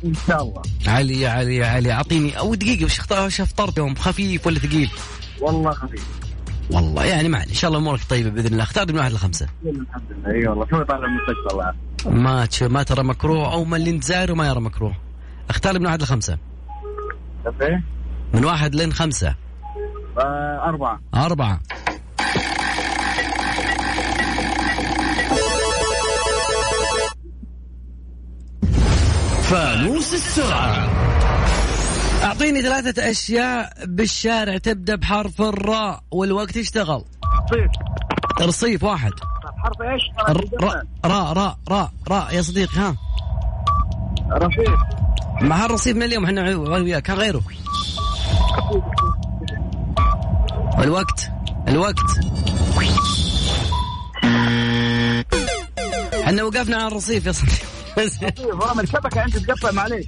إن 0.04 0.12
شاء 0.28 0.42
الله 0.42 0.62
علي 0.86 1.20
يا 1.20 1.30
علي 1.30 1.56
يا 1.56 1.66
علي 1.66 1.92
اعطيني 1.92 2.38
أو 2.38 2.54
دقيقة 2.54 2.84
وش 2.84 2.98
اختار 2.98 3.26
وش 3.26 3.40
افطرت 3.40 3.78
يوم 3.78 3.94
خفيف 3.94 4.46
ولا 4.46 4.58
ثقيل؟ 4.58 4.90
والله 5.40 5.70
خفيف 5.72 6.04
والله. 6.70 7.04
يعني 7.04 7.28
ما. 7.28 7.42
إن 7.42 7.52
شاء 7.54 7.68
الله 7.68 7.80
أمورك 7.80 8.00
طيبة 8.10 8.30
بإذن 8.30 8.46
الله. 8.52 8.62
اختار 8.62 8.92
من 8.92 8.98
واحد 8.98 9.12
لخمسة. 9.12 9.46
الحمد 9.66 10.02
لله 10.10 10.30
اي 10.34 10.48
والله 10.48 10.66
شوي 10.70 10.84
طالع 10.84 11.06
من 11.08 11.18
الله. 11.52 11.72
ما 12.06 12.46
تش- 12.46 12.62
ما 12.62 12.82
ترى 12.82 13.02
مكروه 13.02 13.52
أو 13.52 13.64
ما 13.64 13.76
اللي 13.76 13.90
انت 13.90 14.04
زايره 14.04 14.34
ما 14.34 14.48
يرى 14.48 14.60
مكروه. 14.60 14.94
اختار 15.50 15.78
من 15.78 15.86
واحد 15.86 16.02
لخمسة. 16.02 16.38
إيه 17.62 17.82
من 18.34 18.44
واحد 18.44 18.74
لين 18.74 18.92
خمسة. 18.92 19.34
آه، 20.18 20.64
أربعة. 20.68 21.00
أربعة. 21.14 21.60
فانوس 29.42 30.14
السرعة. 30.14 30.88
أعطيني 32.28 32.62
ثلاثة 32.62 33.10
أشياء 33.10 33.72
بالشارع. 33.84 34.58
تبدأ 34.58 34.94
بحرف 34.94 35.42
الراء 35.42 36.02
والوقت 36.10 36.56
يشتغل 36.56 37.04
طيب. 37.50 37.70
رصيف 38.40 38.84
واحد. 38.84 39.12
حرف 39.58 39.82
إيش؟ 39.82 40.02
راء 40.62 40.84
راء 41.04 41.32
راء 41.32 41.58
راء 41.68 41.92
راء. 42.08 42.34
يا 42.34 42.42
صديقي 42.42 42.80
ها. 42.80 42.96
رفيق 44.32 44.78
مع 45.40 45.64
هالرصيف 45.64 45.96
من 45.96 46.02
اليوم؟ 46.02 46.24
إحنا 46.24 46.56
وياك. 46.56 47.02
كان 47.02 47.16
غيره. 47.16 47.42
الوقت. 50.78 51.30
الوقت. 51.68 52.20
إحنا 56.24 56.42
وقفنا 56.42 56.76
على 56.76 56.86
الرصيف 56.86 57.26
يا 57.26 57.32
صديقي. 57.32 57.77
والله 58.48 58.74
من 58.74 58.80
الشبكة 58.80 59.24
أنت 59.24 59.36
تقطع 59.38 59.70
معليش 59.70 60.06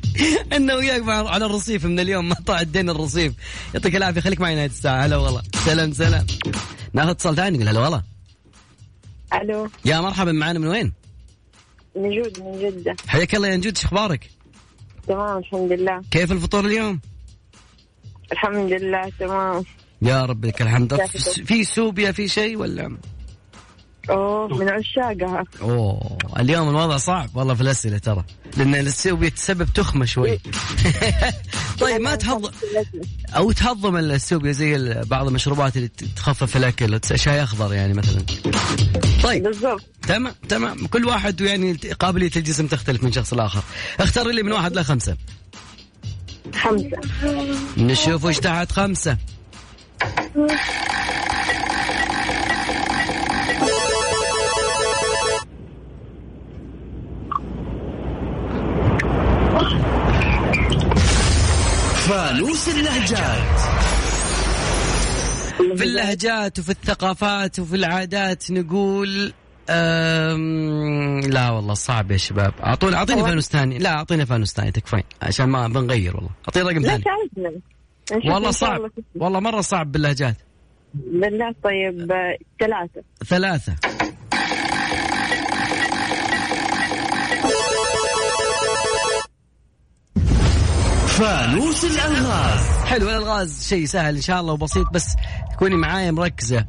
أنا 0.53 0.75
وياك 0.75 1.09
على 1.09 1.47
الرصيف 1.47 1.85
من 1.85 2.01
اليوم 2.01 2.29
ما 2.29 2.35
طلع 2.35 2.61
الدين 2.61 2.91
الرصيف. 2.91 3.33
يعطيك 3.75 3.97
العافية 3.97 4.21
خليك 4.21 4.41
معي 4.41 4.55
نهايه 4.55 4.67
الساعة 4.67 5.05
هلا 5.07 5.17
والله. 5.17 5.43
سلام 5.65 5.93
سلام. 5.93 6.27
ناخذ 6.93 7.11
اتصال 7.11 7.37
ثاني 7.37 7.59
نقول 7.59 7.69
هلا 7.69 7.81
والله. 7.81 8.03
ألو. 9.35 9.69
يا 9.85 10.01
مرحبا 10.01 10.33
معنا 10.33 10.59
من 10.59 10.67
وين؟ 10.67 10.93
نجود 11.97 12.41
من 12.41 12.59
جدة. 12.61 12.97
حياك 13.07 13.35
الله 13.35 13.49
يا 13.49 13.57
نجود 13.57 13.79
شو 13.79 13.87
أخبارك؟ 13.87 14.31
تمام 15.09 15.39
الحمد 15.39 15.73
لله. 15.73 16.03
كيف 16.11 16.33
الفطور 16.33 16.67
اليوم؟ 16.67 17.01
الحمد 18.33 18.73
لله 18.73 19.13
تمام. 19.21 19.65
يا 20.03 20.25
رب 20.25 20.45
لك 20.45 20.63
الحمد. 20.63 21.07
في 21.45 21.65
سوبيا 21.65 22.13
في 22.13 22.29
شيء 22.29 22.57
ولا؟ 22.57 22.97
أوه 24.11 24.49
من 24.49 24.69
عشاقها. 24.69 25.45
أوه 25.63 26.19
اليوم 26.39 26.69
الوضع 26.69 26.97
صعب 26.97 27.31
والله 27.35 27.55
في 27.55 27.61
الأسئلة 27.61 27.99
ترى. 27.99 28.25
لأن 28.57 28.75
السوبيا 28.75 29.29
تسبب 29.29 29.69
تخمة 29.75 30.05
شوي. 30.05 30.39
طيب 31.81 32.01
ما 32.01 32.15
تهضم 32.15 32.51
أو 33.37 33.53
تهضم 33.53 33.97
السوبيا 33.97 34.53
زي 34.53 35.03
بعض 35.05 35.27
المشروبات 35.27 35.77
اللي 35.77 35.89
تخفف 36.17 36.57
الأكل 36.57 37.01
شاي 37.15 37.43
أخضر 37.43 37.75
يعني 37.75 37.95
مثلا. 37.95 38.23
طيب. 39.23 39.43
بالضبط. 39.43 39.83
تمام 40.09 40.35
تمام. 40.49 40.87
كل 40.87 41.05
واحد 41.05 41.41
يعني 41.41 41.73
قابلية 41.73 42.31
الجسم 42.37 42.67
تختلف 42.67 43.05
من 43.05 43.13
شخص 43.13 43.35
لآخر. 43.35 43.63
اختار 44.01 44.29
لي 44.29 44.43
من 44.43 44.53
واحد 44.53 44.79
لخمسة. 44.79 45.17
خمسة. 46.55 47.01
نشوف 47.77 48.25
وش 48.25 48.39
تحت 48.39 48.73
خمسة. 48.73 49.17
فانوس 62.61 62.69
اللهجات. 62.69 63.61
في 65.79 65.85
اللهجات 65.85 66.59
وفي 66.59 66.71
الثقافات 66.71 67.59
وفي 67.59 67.77
العادات 67.77 68.51
نقول 68.51 69.33
أم... 69.71 71.21
لا 71.21 71.51
والله 71.51 71.75
صعب 71.75 72.11
يا 72.11 72.17
شباب. 72.17 72.55
اعطوني 72.63 72.97
أعطيني 72.97 73.23
فانوس 73.23 73.49
ثاني 73.49 73.79
لا 73.79 73.91
أعطيني 73.91 74.27
فانوس 74.27 74.53
ثاني 74.53 74.73
تكفين. 74.73 75.03
عشان 75.23 75.49
ما 75.49 75.69
بنغير 75.69 76.17
والله. 76.17 76.31
أعطيني 76.49 76.69
رقم 76.69 76.83
ثاني. 76.83 77.05
والله 78.33 78.51
صعب. 78.51 78.91
والله 79.15 79.41
مرة 79.41 79.61
صعب 79.61 79.93
باللهجات. 79.93 80.37
بالله 80.95 81.55
طيب 81.65 82.13
ثلاثة 82.61 83.03
ثلاثة. 83.27 83.75
فانوس 91.21 91.85
الألغاز. 91.85 92.61
حلو 92.87 93.09
الألغاز 93.09 93.69
شيء 93.69 93.85
سهل 93.85 94.17
إن 94.17 94.23
شاء 94.23 94.41
الله 94.41 94.53
وبسيط 94.53 94.87
بس 94.93 95.17
تكوني 95.53 95.75
معايا 95.77 96.11
مركزة. 96.11 96.65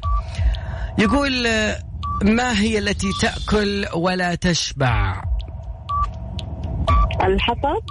يقول 0.98 1.46
آه، 1.46 1.82
ما 2.22 2.60
هي 2.60 2.78
التي 2.78 3.10
تأكل 3.20 3.86
ولا 3.94 4.34
تشبع؟ 4.34 5.22
الحطب 7.22 7.82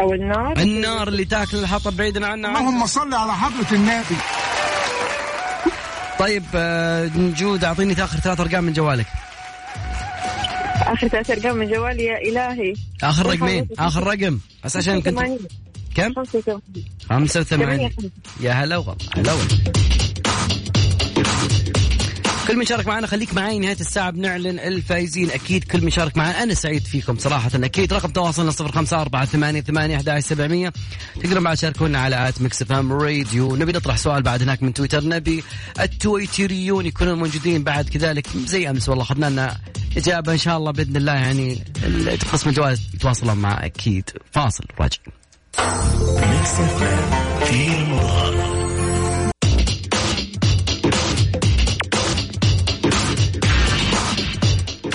أو 0.00 0.12
النار. 0.12 0.58
النار 0.58 1.08
اللي 1.08 1.24
تأكل 1.24 1.56
الحطب 1.58 1.96
بعيدا 1.96 2.26
عنا. 2.26 2.48
عنها. 2.48 2.60
اللهم 2.60 2.86
صل 2.86 3.14
على 3.14 3.32
حضرة 3.32 3.72
النبي. 3.74 4.16
طيب 6.18 6.44
آه، 6.54 7.06
نجود 7.16 7.64
أعطيني 7.64 8.04
اخر 8.04 8.18
ثلاث 8.18 8.40
أرقام 8.40 8.64
من 8.64 8.72
جوالك. 8.72 9.06
آخر 10.86 11.08
ثلاث 11.08 11.30
أرقام 11.30 11.56
من 11.56 11.70
جوالي 11.70 12.04
يا 12.04 12.18
إلهي. 12.18 12.74
آخر 13.02 13.26
رقمين 13.26 13.68
آخر 13.78 14.06
رقم. 14.06 14.38
بس 14.64 14.76
عشان 14.76 15.00
كنت 15.00 15.18
85. 15.18 15.67
كم؟ 15.98 16.14
85 16.14 16.60
85 17.08 17.90
يا 18.40 18.52
هلا 18.52 18.76
وغلا 18.76 18.96
هلا 19.16 19.32
وغلا 19.32 19.48
كل 22.48 22.56
من 22.56 22.66
شارك 22.66 22.86
معنا 22.86 23.06
خليك 23.06 23.34
معي 23.34 23.58
نهاية 23.58 23.80
الساعة 23.80 24.10
بنعلن 24.10 24.58
الفائزين 24.58 25.30
أكيد 25.30 25.64
كل 25.64 25.84
من 25.84 25.90
شارك 25.90 26.16
معنا 26.16 26.42
أنا 26.42 26.54
سعيد 26.54 26.82
فيكم 26.82 27.18
صراحة. 27.18 27.50
أكيد 27.54 27.92
رقم 27.92 28.10
تواصلنا 28.10 28.50
صفر 28.50 28.72
خمسة 28.72 29.00
أربعة 29.00 29.24
ثمانية 29.24 29.60
ثمانية 29.60 29.96
أحد 29.96 30.18
سبعمية. 30.18 30.72
تقدرون 31.22 31.44
بعد 31.44 31.56
تشاركونا 31.56 31.98
على 31.98 32.28
at 32.28 32.42
Mix 32.42 32.62
FM 32.62 32.92
Radio. 32.92 33.56
نبي 33.56 33.72
نطرح 33.72 33.96
سؤال 33.96 34.22
بعد 34.22 34.42
هناك 34.42 34.62
من 34.62 34.74
تويتر. 34.74 35.04
نبي 35.04 35.44
التويتريون 35.80 36.86
يكونون 36.86 37.18
موجودين 37.18 37.64
بعد 37.64 37.88
كذلك. 37.88 38.26
زي 38.36 38.70
أمس 38.70 38.88
والله 38.88 39.04
أخذنا 39.04 39.26
لنا 39.26 39.56
إجابة 39.96 40.32
إن 40.32 40.38
شاء 40.38 40.56
الله 40.56 40.70
بإذن 40.70 40.96
الله. 40.96 41.14
يعني 41.14 41.58
قسم 42.32 42.50
الجوائز 42.50 42.80
يتواصلون 42.94 43.36
مع 43.36 43.64
أكيد. 43.66 44.10
فاصل 44.32 44.64
راجع 45.56 47.08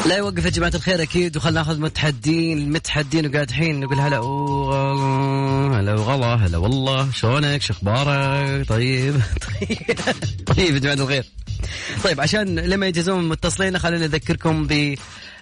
لا 0.05 0.17
يوقف 0.17 0.45
يا 0.45 0.50
جماعة 0.50 0.72
الخير 0.75 1.01
أكيد. 1.01 1.38
وخلنا 1.38 1.60
ناخذ 1.60 1.79
متحدين 1.79 2.57
المتحدين 2.57 3.27
وقاعدين 3.27 3.79
نقول 3.79 4.00
هلا 4.00 4.17
هلا 5.79 5.93
وغلا 5.93 6.36
هلا 6.36 6.57
والله. 6.57 7.12
شلونك؟ 7.12 7.62
شو 7.62 7.74
أخبارك؟ 7.74 8.67
طيب. 8.67 9.22
طيب 9.60 9.77
طيب 10.55 10.74
يا 10.74 10.79
جماعة 10.79 10.95
الخير. 10.95 11.24
طيب 12.03 12.22
عشان 12.22 12.60
لما 12.60 12.88
يجهزون 12.88 13.29
متصلين 13.29 13.79
خلينا 13.79 14.07
نذكركم 14.07 14.67
ب 14.67 14.95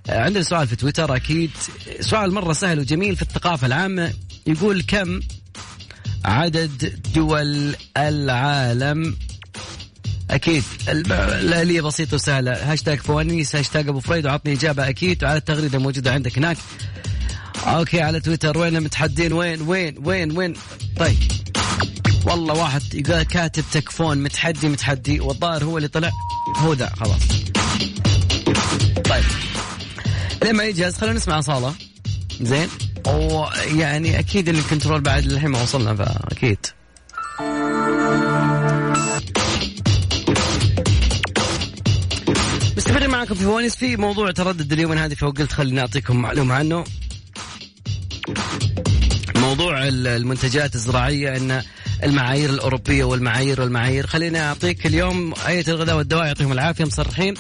عندنا 0.10 0.44
سؤال 0.44 0.68
في 0.68 0.76
تويتر 0.76 1.16
أكيد. 1.16 1.52
سؤال 2.00 2.34
مرة 2.34 2.54
سهل 2.54 2.80
وجميل 2.80 3.16
في 3.16 3.22
الثقافة 3.22 3.68
العامة. 3.68 4.14
يقول 4.48 4.82
كم 4.82 5.20
عدد 6.26 7.02
دول 7.16 7.76
العالم؟ 7.98 9.18
أكيد. 10.32 10.64
الاليه 10.88 11.82
بسيطة 11.82 12.16
وسهلة. 12.16 12.72
هاشتاج 12.72 13.00
فوانيس 13.00 13.56
هاشتاج 13.56 13.88
أبو 13.88 14.00
فريد 14.00 14.26
وعطني 14.26 14.54
إجابة 14.54 14.90
أكيد 14.90 15.24
وعلى 15.24 15.38
التغريدة 15.38 15.80
موجودة 15.80 16.12
عندك 16.12 16.38
هناك. 16.38 16.58
OK 17.66 18.02
على 18.02 18.20
تويتر 18.20 18.58
وين 18.58 18.84
متحدين؟ 18.84 19.34
وين 19.34 19.62
وين 19.62 19.96
وين 20.04 20.38
وين؟ 20.38 20.54
طيب. 21.00 21.18
والله 22.26 22.54
واحد 22.54 22.82
كاتب 23.30 23.64
تكفون 23.72 24.18
متحدي 24.18 24.70
متحدي 24.70 25.20
والظاهر 25.20 25.64
هو 25.64 25.78
اللي 25.78 25.88
طلع. 25.88 26.12
هو 26.58 26.74
ذا 26.74 26.90
خلاص. 26.90 27.22
طيب. 29.10 29.24
لما 30.44 30.64
يجهز؟ 30.64 30.98
خلينا 30.98 31.16
نسمع 31.16 31.40
أصالة. 31.40 31.74
زين. 32.42 32.68
ويعني 33.08 34.20
أكيد 34.20 34.50
ال 34.50 34.56
control 34.56 35.02
بعد 35.02 35.26
الحين 35.26 35.50
ما 35.50 35.62
وصلنا 35.62 35.96
فأكيد. 35.96 36.58
مستمرين 42.78 43.10
معكم 43.10 43.36
في 43.36 43.44
فوانيس. 43.44 43.76
في 43.76 43.98
موضوع 43.98 44.32
تردد 44.32 44.74
اليوم 44.74 44.92
هذه 44.92 45.14
فقلت 45.14 45.52
خليني 45.52 45.80
أعطيكم 45.82 46.16
معلومة 46.22 46.56
عنه. 46.56 46.84
موضوع 49.36 49.88
ال- 49.88 50.08
المنتجات 50.08 50.76
الزراعية 50.76 51.38
إن 51.38 51.62
المعايير 52.04 52.50
الأوروبية 52.50 53.04
والمعايير 53.04 53.62
والمعايير. 53.62 54.08
خليني 54.08 54.40
أعطيك 54.42 54.86
اليوم 54.86 55.34
هيئه 55.46 55.70
الغذاء 55.70 55.98
والدواء 55.98 56.26
يعطيهم 56.26 56.52
العافية 56.52 56.86
مصرحين. 56.86 57.34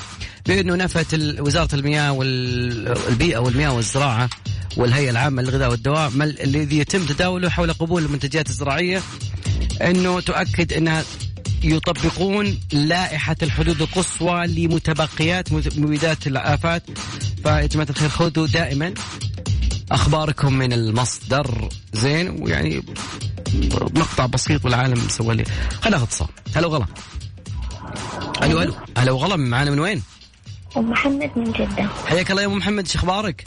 بانه 0.45 0.75
نفت 0.75 1.13
وزارة 1.39 1.75
المياه 1.75 2.11
والبيئه 2.11 3.37
والمياه 3.37 3.73
والزراعة 3.73 4.29
والهيئة 4.77 5.09
العامة 5.09 5.41
للغذاء 5.41 5.69
والدواء 5.71 6.11
الذي 6.43 6.77
يتم 6.77 7.05
تداوله 7.05 7.49
حول 7.49 7.73
قبول 7.73 8.03
المنتجات 8.05 8.49
الزراعية 8.49 9.01
إنه 9.81 10.19
تؤكد 10.19 10.73
إنها 10.73 11.03
يطبقون 11.63 12.59
لائحة 12.73 13.35
الحدود 13.43 13.81
القصوى 13.81 14.47
لمتبقيات 14.47 15.51
مت- 15.53 15.77
مبيدات 15.77 16.27
الآفات. 16.27 16.83
فيا 17.43 17.65
جماعة 17.65 17.87
الخير 17.89 18.09
خذوا 18.09 18.47
دائما 18.47 18.93
أخباركم 19.91 20.53
من 20.53 20.73
المصدر. 20.73 21.69
زين 21.93 22.29
ويعني 22.43 22.83
مقطع 23.73 24.25
بسيط 24.25 24.65
والعالم 24.65 24.95
سوى 24.95 25.35
لي. 25.35 25.43
خلينا 25.81 25.97
ناخذ 25.97 26.03
اتصال. 26.03 26.27
هلا 26.55 26.67
وغلا. 26.67 26.85
ألو 28.43 28.61
ألو. 28.61 28.73
هلا 28.97 29.11
وغلا 29.11 29.35
معنا 29.35 29.71
من 29.71 29.79
وين؟ 29.79 30.03
أم 30.77 30.89
محمد 30.89 31.31
من 31.35 31.51
جدة. 31.51 31.89
حياك 32.05 32.31
الله 32.31 32.41
يا 32.41 32.47
ام 32.47 32.57
محمد 32.57 32.87
شو 32.87 32.99
أخبارك؟ 32.99 33.45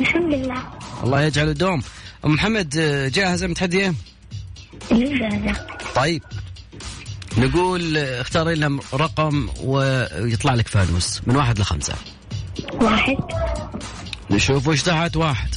الحمد 0.00 0.34
لله. 0.34 0.62
الله 1.04 1.22
يجعل 1.22 1.48
الدوم 1.48 1.82
أم 2.24 2.30
محمد 2.30 2.68
جاهزه 3.14 3.46
متحديه؟ 3.46 3.94
للجازة 4.90 5.66
طيب. 5.94 6.22
نقول 7.38 7.96
اختاري 7.96 8.54
لنا 8.54 8.80
رقم 8.94 9.48
ويطلع 9.64 10.54
لك 10.54 10.68
فانوس 10.68 11.20
من 11.26 11.36
واحد 11.36 11.58
لخمسة. 11.58 11.94
واحد. 12.74 13.16
نشوف 14.30 14.68
وش 14.68 14.82
تحت 14.82 15.16
واحد. 15.16 15.54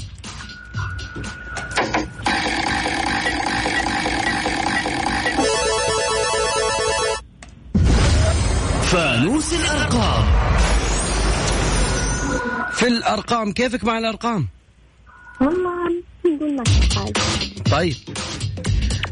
فانوس 8.91 9.53
الأرقام. 9.53 10.25
في 12.73 12.87
الأرقام 12.87 13.51
كيفك 13.53 13.83
مع 13.83 13.97
الأرقام؟ 13.97 14.47
والله 15.41 16.03
نقول 16.25 16.55
ما 16.55 16.63
طيب. 17.71 17.95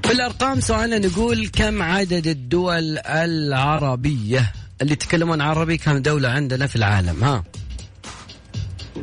في 0.04 0.12
الأرقام 0.12 0.60
سؤالنا 0.60 1.00
نقول 1.00 1.48
كم 1.48 1.82
عدد 1.82 2.28
الدول 2.28 2.98
العربية 3.06 4.52
اللي 4.82 4.94
يتكلمون 4.94 5.42
عربي؟ 5.42 5.78
كم 5.78 5.98
دولة 5.98 6.30
عندنا 6.30 6.68
في 6.68 6.76
العالم؟ 6.76 7.24
ها. 7.24 7.44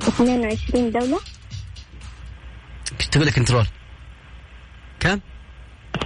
22 0.08 0.90
دولة. 0.90 1.20
تقول 3.12 3.26
لك 3.26 3.34
كنترول 3.34 3.66
كم؟ 5.00 5.20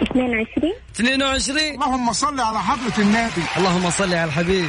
22 0.03 0.73
22 0.97 1.59
اللهم 1.75 2.13
صل 2.13 2.41
على 2.41 2.59
حضرة 2.61 2.99
النبي. 2.99 3.43
اللهم 3.57 3.91
صل 3.91 4.15
على 4.15 4.25
الحبيب. 4.25 4.69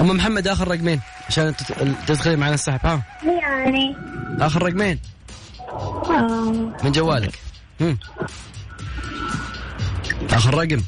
أم 0.00 0.06
محمد 0.16 0.48
آخر 0.48 0.68
رقمين 0.68 1.00
عشان 1.28 1.54
تدخلي 2.06 2.36
معنا 2.36 2.54
السحب 2.54 2.80
ها؟ 2.86 3.02
يعني. 3.24 3.96
آخر 4.40 4.62
رقمين. 4.62 4.98
آه. 5.68 6.76
من 6.84 6.92
جوالك. 6.92 7.38
هم. 7.80 7.98
آخر 10.32 10.54
رقم. 10.54 10.82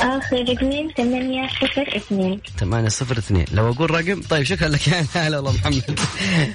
آخر 0.00 0.36
رقمين 0.48 0.90
ثمانية 0.96 1.48
صفر 1.48 1.96
اثنين. 1.96 2.40
8 2.60 2.88
0 2.88 3.18
2 3.18 3.44
لو 3.52 3.70
أقول 3.70 3.90
رقم 3.90 4.22
طيب 4.22 4.42
شكرا 4.42 4.68
لك 4.68 4.88
يا 4.88 5.06
هلا 5.14 5.36
والله 5.36 5.52
محمد. 5.52 6.00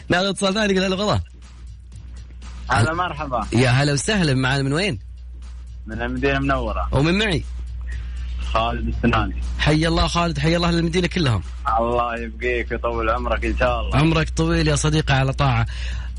ناخذ 0.09 0.25
اتصال 0.25 0.53
ثاني 0.53 0.73
يقول 0.73 0.85
هلا 0.85 0.95
غلط 0.95 1.21
هلا 2.69 2.93
مرحبا. 2.93 3.47
يا 3.53 3.69
هلا 3.69 3.93
وسهلا. 3.93 4.33
معنا 4.33 4.63
من 4.63 4.73
وين؟ 4.73 4.99
من 5.87 6.01
المدينة 6.01 6.37
المنورة. 6.37 6.87
ومن 6.91 7.17
معي؟ 7.17 7.43
خالد 8.53 8.87
السناني. 8.87 9.41
حي 9.59 9.87
الله 9.87 10.07
خالد 10.07 10.39
حي 10.39 10.55
الله 10.55 10.71
للمدينة 10.71 11.07
كلهم. 11.07 11.41
الله 11.79 12.15
يبقيك 12.15 12.71
ويطول 12.71 13.09
عمرك 13.09 13.45
إن 13.45 13.57
شاء 13.57 13.81
الله. 13.81 13.97
عمرك 13.97 14.29
طويل 14.29 14.67
يا 14.67 14.75
صديقي 14.75 15.13
على 15.13 15.33
طاعة. 15.33 15.65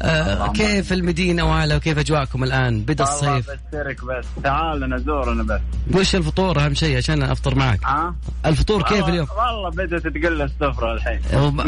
آه 0.02 0.52
كيف 0.52 0.92
المدينة 0.92 1.50
واهلها 1.50 1.76
وكيف 1.76 1.98
أجواءكم 1.98 2.44
الآن؟ 2.44 2.82
بدا 2.82 3.04
الصيف. 3.04 3.50
بشترك 3.50 4.04
بس. 4.04 4.24
تعال 4.44 4.80
لنا 4.80 4.98
زورنا 4.98 5.42
بس. 5.42 5.60
وش 5.94 6.14
الفطور 6.14 6.64
أهم 6.64 6.74
شيء 6.74 6.96
عشان 6.96 7.22
أفطر 7.22 7.54
معك؟ 7.54 7.84
ها؟ 7.84 8.14
الفطور 8.46 8.82
كيف 8.82 9.08
اليوم؟ 9.08 9.26
والله 9.30 9.70
بدأت 9.70 10.02
تقل 10.02 10.42
السفرة 10.42 10.92
الحين. 10.92 11.20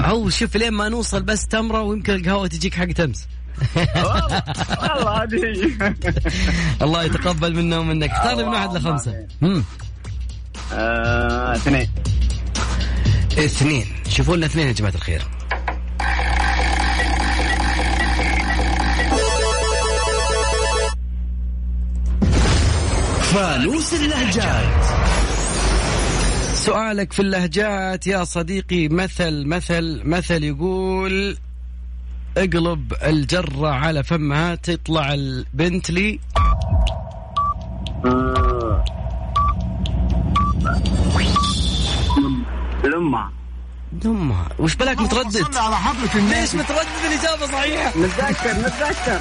هو 0.05 0.29
شوف 0.31 0.57
لين 0.57 0.73
ما 0.73 0.89
نوصل 0.89 1.23
بس 1.23 1.47
تمرة 1.47 1.83
ويمكن 1.83 2.15
القهوة 2.15 2.47
تجيك 2.47 2.75
حق 2.75 2.87
تمس. 2.87 3.29
والله 3.77 4.43
والله 4.83 5.23
هذه 5.23 5.35
هي 5.35 5.95
الله 6.83 7.03
يتقبل 7.03 7.55
منا 7.55 7.79
ومنك. 7.79 8.11
اختار 8.11 8.37
لي 8.37 8.43
من 8.43 8.49
واحد 8.49 8.77
لخمسة. 8.77 9.27
آه، 10.73 11.57
اثنين. 11.57 11.89
اثنين. 13.39 13.87
شوفوا 14.09 14.37
لنا 14.37 14.47
اثنين 14.47 14.67
يا 14.67 14.73
جماعة 14.73 14.95
الخير. 14.95 15.23
فانوس 23.23 23.95
اللهجات. 23.95 24.85
سؤالك 26.55 27.13
في 27.13 27.21
اللهجات 27.21 28.07
يا 28.07 28.25
صديقي 28.25 28.89
مثل 28.89 29.47
مثل 29.47 30.03
مثل 30.05 30.45
يقول 30.45 31.37
اقلب 32.39 32.93
الجرة 33.03 33.69
على 33.69 34.03
فمها 34.05 34.55
تطلع 34.55 35.15
البنت 35.15 35.91
لي 35.91 36.21
آه. 38.05 38.85
لمع 42.85 43.31
دمها 43.93 44.49
وش 44.59 44.75
بلاك 44.75 45.01
متردد 45.01 45.57
على 45.57 45.77
حضرة 45.77 46.21
ليش 46.21 46.55
متردد؟ 46.55 46.87
الإجابة 47.07 47.47
صحيحة. 47.53 47.93
نتذكر 47.99 48.59
نتذكر 48.61 49.19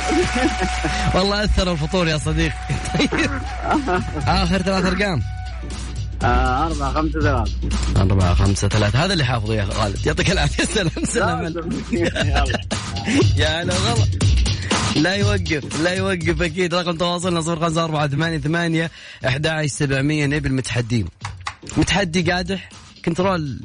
والله 1.18 1.44
أثر 1.44 1.72
الفطور 1.72 2.08
يا 2.08 2.18
صديقي. 2.18 2.56
طيب 3.00 3.10
آخر 4.28 4.58
ثلاث 4.62 4.86
أرقام. 4.86 5.22
آه، 6.24 6.66
أربعة 6.68 6.94
خمسة 6.94 7.20
ثلاثة. 7.20 7.52
أربعة 8.02 8.34
خمسة 8.34 8.68
ثلاثة. 8.68 9.06
هذا 9.06 9.14
اللي 9.14 9.26
حافظه 9.26 9.54
يا 9.54 9.66
خالد. 9.66 10.06
يعطيك 10.06 10.32
العافية. 10.32 10.64
سلام 10.64 10.90
سلام. 11.06 11.54
يا 13.38 13.62
هلا 13.64 13.74
غلط 13.74 14.10
لا 14.96 15.16
يوقف 15.16 15.82
لا 15.82 15.94
يوقف 15.94 16.42
أكيد. 16.42 16.74
رقم 16.74 16.98
تواصلنا 16.98 17.42
صفر 17.42 17.60
خمسة 17.60 17.84
أربعة 17.84 18.08
ثمانية 18.08 18.38
ثمانية 18.38 18.92
أحد 19.28 19.48
عشر 19.48 19.68
سبعمية. 19.68 20.26
نبي 20.26 20.48
المتحدين. 20.48 21.08
متحدي 21.78 22.32
قادح 22.32 22.70
كنترول. 23.06 23.60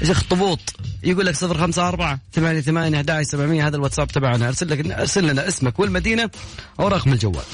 يا 0.00 0.06
شيخ 0.06 0.22
طبوط 0.22 0.60
يقول 1.02 1.26
لك 1.26 1.34
صفر 1.34 1.58
خمسة 1.58 1.88
أربعة 1.88 2.18
ثمانية 2.32 2.60
ثمانية 2.60 2.96
أحد 2.96 3.10
عشر 3.10 3.28
سبعمية. 3.28 3.66
هذا 3.66 3.76
الواتساب 3.76 4.08
تبعنا. 4.08 4.48
أرسل 4.48 4.70
لك 4.70 4.90
أرسل 4.90 5.26
لنا 5.30 5.48
اسمك 5.48 5.78
والمدينة 5.78 6.30
أو 6.80 6.88
رقم 6.88 7.12
الجوال. 7.12 7.44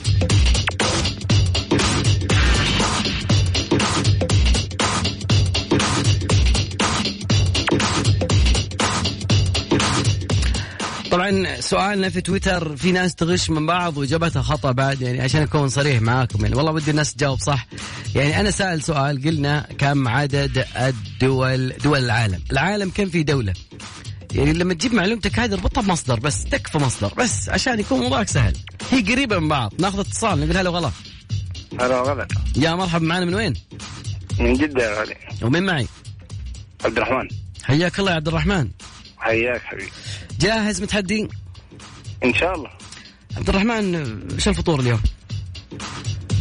طبعا 11.11 11.61
سؤالنا 11.61 12.09
في 12.09 12.21
تويتر 12.21 12.77
في 12.77 12.93
ناس 12.93 13.15
تغش 13.15 13.51
من 13.51 13.67
بعض 13.67 13.97
وإجابتها 13.97 14.43
خطأ 14.43 14.73
بعد 14.73 15.03
يعني 15.03 15.21
عشان 15.21 15.43
أكون 15.43 15.69
صريح 15.69 16.01
معاكم 16.01 16.43
يعني. 16.43 16.57
والله 16.57 16.73
ودي 16.73 16.91
الناس 16.91 17.15
تجاوب 17.15 17.39
صح. 17.41 17.67
يعني 18.15 18.41
أنا 18.41 18.51
سأل 18.51 18.83
سؤال 18.83 19.25
قلنا 19.25 19.67
كم 19.79 20.09
عدد 20.09 20.67
الدول 20.77 21.73
دول 21.85 21.99
العالم؟ 22.05 22.41
العالم 22.53 22.91
كم 22.91 23.07
في 23.07 23.23
دولة؟ 23.23 23.53
يعني 24.35 24.53
لما 24.53 24.75
تجيب 24.75 24.95
معلومتك 24.95 25.39
هذه 25.39 25.55
اربطها 25.55 25.83
بمصدر 25.83 26.21
بس 26.21 26.45
تكفى 26.45 26.79
مصدر 26.79 27.13
بس 27.19 27.49
عشان 27.49 27.81
يكون 27.81 28.01
موضوعك 28.01 28.29
سهل. 28.29 28.57
هي 28.91 29.01
قريبة 29.01 29.39
من 29.39 29.49
بعض. 29.49 29.73
ناخذ 29.79 30.01
اتصال 30.01 30.41
نقول 30.41 30.57
هلا 30.57 30.71
وغلا. 30.71 30.91
هلا 31.81 32.01
غلط 32.01 32.29
يا 32.57 32.75
مرحبا 32.75 33.05
معنا 33.05 33.25
من 33.25 33.35
وين؟ 33.35 33.55
من 34.39 34.55
جدة 34.55 34.83
يا 34.83 35.01
غالي. 35.01 35.17
ومين 35.43 35.63
معي؟ 35.63 35.87
عبد 36.85 36.97
الرحمن. 36.97 37.29
حياك 37.63 37.99
الله 38.01 38.11
يا 38.11 38.17
عبد 38.17 38.29
الرحمن. 38.29 38.69
حياك 39.21 39.63
حبيبي. 39.63 39.91
جاهز 40.41 40.83
متحدي؟ 40.83 41.29
إن 42.25 42.35
شاء 42.35 42.55
الله. 42.55 42.71
عبد 43.37 43.49
الرحمن 43.49 43.95
إيش 44.35 44.49
الفطور 44.49 44.81
اليوم؟ 44.81 45.01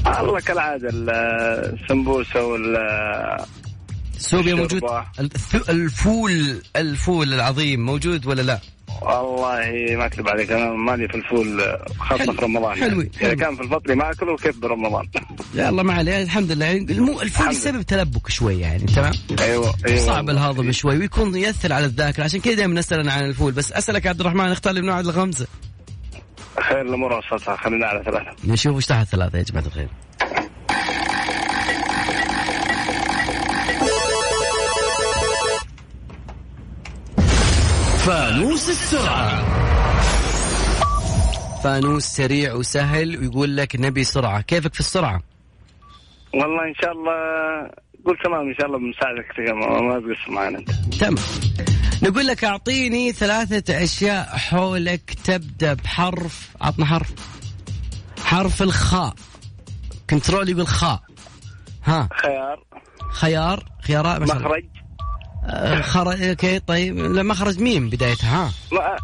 الله 0.07 0.39
كالعادة 0.39 0.89
السمبوسة 0.93 2.43
وال 2.45 3.45
سوبيا 4.17 4.55
موجود؟ 4.55 4.83
الفول 5.69 6.61
الفول 6.75 7.33
العظيم 7.33 7.85
موجود 7.85 8.25
ولا 8.25 8.41
لا؟ 8.41 8.59
والله 9.01 9.95
ما 9.97 10.05
أكذب 10.05 10.29
عليك 10.29 10.51
أنا 10.51 10.71
مالي 10.71 11.07
في 11.07 11.15
الفول 11.15 11.77
حلو. 11.99 12.33
في 12.33 12.45
رمضان 12.45 12.75
حلو. 12.75 13.01
يعني. 13.01 13.11
حلو. 13.19 13.27
إذا 13.27 13.35
كان 13.35 13.55
في 13.55 13.61
الفطر 13.61 13.95
ما 13.95 14.11
اكله 14.11 14.37
كيف 14.37 14.57
برمضان 14.57 15.07
يلا 15.55 15.83
ما 15.83 15.93
عليه 15.93 16.23
الحمد 16.23 16.51
لله 16.51 16.65
يعني 16.65 16.91
المو 16.91 17.21
الفول 17.21 17.51
يسبب 17.51 17.81
تلبك 17.81 18.29
شوي 18.29 18.59
يعني 18.59 18.85
تمام؟ 18.85 19.13
أيوه 19.39 19.73
أيوه 19.87 19.99
صعب 19.99 20.29
الهضم 20.29 20.71
شوي 20.71 20.97
ويكون 20.97 21.35
يأثر 21.35 21.73
على 21.73 21.85
الذاكرة 21.85 22.23
عشان 22.23 22.39
كذا 22.39 22.53
دائما 22.53 22.73
نسأل 22.79 22.99
أنا 22.99 23.13
عن 23.13 23.25
الفول 23.25 23.51
بس 23.51 23.71
أسألك 23.71 24.07
عبد 24.07 24.19
الرحمن 24.19 24.51
اختار 24.51 24.73
لي 24.73 24.81
من 24.81 24.89
واحد 24.89 25.05
لخمسه 25.05 25.47
خير 26.59 26.81
الأمور 26.81 27.13
وسطها 27.13 27.55
خلينا 27.55 27.87
على 27.87 28.03
ثلاثة 28.03 28.31
نشوف 28.43 28.75
وش 28.75 28.85
تحت 28.85 29.07
ثلاثة 29.07 29.37
يا 29.37 29.43
جماعة 29.43 29.65
الخير 29.65 29.87
فانوس 38.09 38.69
السرعة. 38.69 39.43
فانوس 41.63 42.03
سريع 42.03 42.53
وسهل 42.53 43.17
ويقول 43.19 43.57
لك 43.57 43.75
نبي 43.75 44.03
سرعة. 44.03 44.41
كيفك 44.41 44.73
في 44.73 44.79
السرعة؟ 44.79 45.21
والله 46.33 46.63
إن 46.67 46.73
شاء 46.81 46.91
الله 46.91 47.11
قول 48.05 48.17
تمام 48.23 48.47
إن 48.47 48.55
شاء 48.59 48.67
الله 48.67 48.77
بنساعدك 48.77 49.39
ما 49.39 49.81
ما 49.81 49.99
تقصر 49.99 50.31
معنا 50.31 50.57
انت 50.57 50.71
تمام. 50.71 51.15
نقول 52.03 52.27
لك 52.27 52.43
أعطيني 52.43 53.11
ثلاثة 53.11 53.83
أشياء 53.83 54.37
حولك 54.37 55.13
تبدأ 55.23 55.73
بحرف 55.73 56.49
عطنا 56.61 56.85
حرف. 56.85 57.13
حرف 58.23 58.61
الخاء. 58.61 59.13
control 60.09 60.49
يقول 60.49 60.67
خاء. 60.67 60.99
ها؟ 61.85 62.09
خيار. 62.21 62.63
خيار 63.11 63.63
خيارات 63.81 64.19
ما 64.19 64.25
شاء 64.25 64.37
الله. 64.37 64.47
مخرج. 64.47 64.88
خرج 65.81 66.21
OK 66.23 66.59
طيب. 66.59 66.97
لا 66.97 67.23
مخرج 67.23 67.59
ميم 67.59 67.89
بدايتها؟ 67.89 68.45
ها؟ 68.45 68.51
ما 68.71 68.97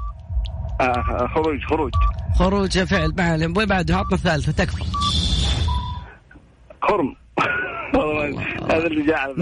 آه 0.82 1.30
خروج 1.36 1.60
خروج. 1.70 1.92
خروج 2.40 2.80
فعل 2.84 3.14
معلم. 3.18 3.58
وين 3.58 3.68
بعده؟ 3.68 3.98
عطنا 3.98 4.14
الثالثة 4.14 4.52
تكفى. 4.52 4.84
خرم. 6.82 7.16
ما- 7.94 8.46
هذا 8.76 8.88
اللي 8.88 9.06
جاء 9.06 9.18
على 9.18 9.36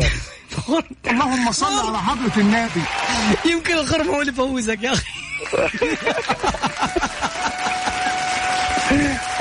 اللهم 1.07 1.51
صل 1.51 1.87
على 1.87 1.97
حضرة 1.97 2.41
النبي. 2.41 2.81
يمكن 3.51 3.73
الخرم 3.73 4.07
هو 4.09 4.21
اللي 4.21 4.33
فوزك 4.33 4.83
يا 4.83 4.93
أخي. 4.93 5.11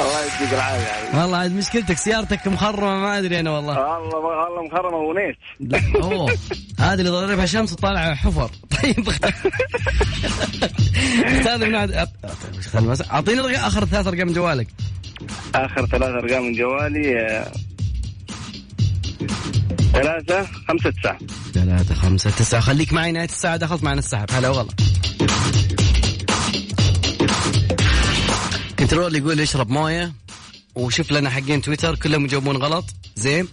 الله 0.02 0.20
يديك 0.24 0.52
العافية 0.54 0.86
يعني. 0.86 1.18
والله 1.22 1.36
عاد 1.38 1.52
مشكلتك 1.56 1.96
سيارتك 1.98 2.46
مخرمة 2.48 2.96
ما 3.00 3.18
أدري 3.18 3.40
أنا 3.40 3.50
والله. 3.50 3.78
والله 3.80 4.16
والله 4.16 4.62
مخرمة 4.62 4.96
ونيت 4.96 5.36
لا 5.60 5.80
أوه. 6.02 6.32
هذه 6.80 6.98
اللي 6.98 7.10
ضربها 7.10 7.46
شمس 7.46 7.72
وطالع 7.72 8.14
حفر. 8.14 8.50
طيب. 8.82 9.08
اختار 11.24 11.58
من 11.58 11.74
واحد 11.74 12.08
خل 12.72 12.84
بس- 12.86 13.10
أعطيني 13.10 13.40
رقم 13.40 13.54
آخر 13.54 13.84
ثلاث 13.84 14.06
أرقام 14.06 14.26
من 14.26 14.32
جوالك. 14.32 14.68
آخر 15.54 15.86
ثلاث 15.86 16.02
أرقام 16.24 16.42
من 16.42 16.52
جوالي 16.52 17.20
آه، 17.20 17.52
ثلاثة 19.92 20.46
خمسة 20.68 20.90
تسعة. 20.90 21.18
ثلاثة 21.54 21.94
خمسة 21.94 22.30
تسعة. 22.30 22.60
خليك 22.60 22.92
معي 22.92 23.12
نهاية 23.12 23.28
الساعة 23.28 23.56
دخلت 23.56 23.82
معنا 23.84 23.98
السحب. 23.98 24.26
هلا 24.32 24.48
وغلا 24.48 24.68
كنترول 28.92 29.16
يقول 29.16 29.40
يشرب 29.40 29.70
موية 29.70 30.12
وشوف 30.74 31.12
لنا 31.12 31.30
حقين 31.30 31.62
تويتر 31.62 31.94
كلهم 31.94 32.24
يجاوبون 32.24 32.56
غلط. 32.56 32.84
زين. 33.16 33.48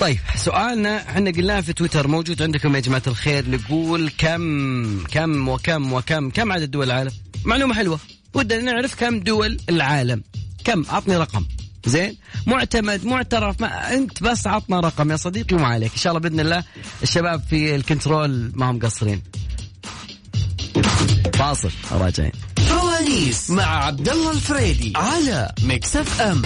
طيب 0.00 0.18
سؤالنا 0.36 1.10
إحنا 1.10 1.30
قلناه 1.30 1.60
في 1.60 1.72
تويتر 1.72 2.08
موجود 2.08 2.42
عندكم 2.42 2.74
يا 2.74 2.80
جماعة 2.80 3.02
الخير 3.06 3.50
نقول 3.50 4.10
كم 4.18 5.04
كم 5.04 5.48
وكم 5.48 5.92
وكم 5.92 6.30
كم 6.30 6.52
عدد 6.52 6.70
دول 6.70 6.86
العالم؟ 6.86 7.10
معلومة 7.44 7.74
حلوة. 7.74 7.98
ودنا 8.34 8.72
نعرف 8.72 8.94
كم 8.94 9.20
دول 9.20 9.58
العالم. 9.68 10.22
كم؟ 10.64 10.84
عطني 10.88 11.16
رقم. 11.16 11.44
زين. 11.86 12.16
معتمد 12.46 13.04
معترف 13.04 13.60
ما 13.60 13.94
أنت 13.94 14.22
بس 14.22 14.46
عطنا 14.46 14.80
رقم 14.80 15.10
يا 15.10 15.16
صديقي 15.16 15.56
وما 15.56 15.66
عليك. 15.66 15.92
إن 15.92 15.98
شاء 15.98 16.12
الله 16.12 16.28
بإذن 16.28 16.40
الله 16.40 16.64
الشباب 17.02 17.42
في 17.50 17.74
ال 17.74 17.84
control 17.84 18.52
ما 18.54 18.70
هم 18.70 18.76
مقصرين 18.76 19.22
فاصل. 21.34 21.70
راجعين. 21.92 22.32
فوانيس 22.98 23.50
مع 23.50 23.84
عبد 23.84 24.08
الله 24.08 24.30
الفريدي 24.30 24.92
على 24.96 25.52
Mix 25.62 25.96
FM. 25.96 26.42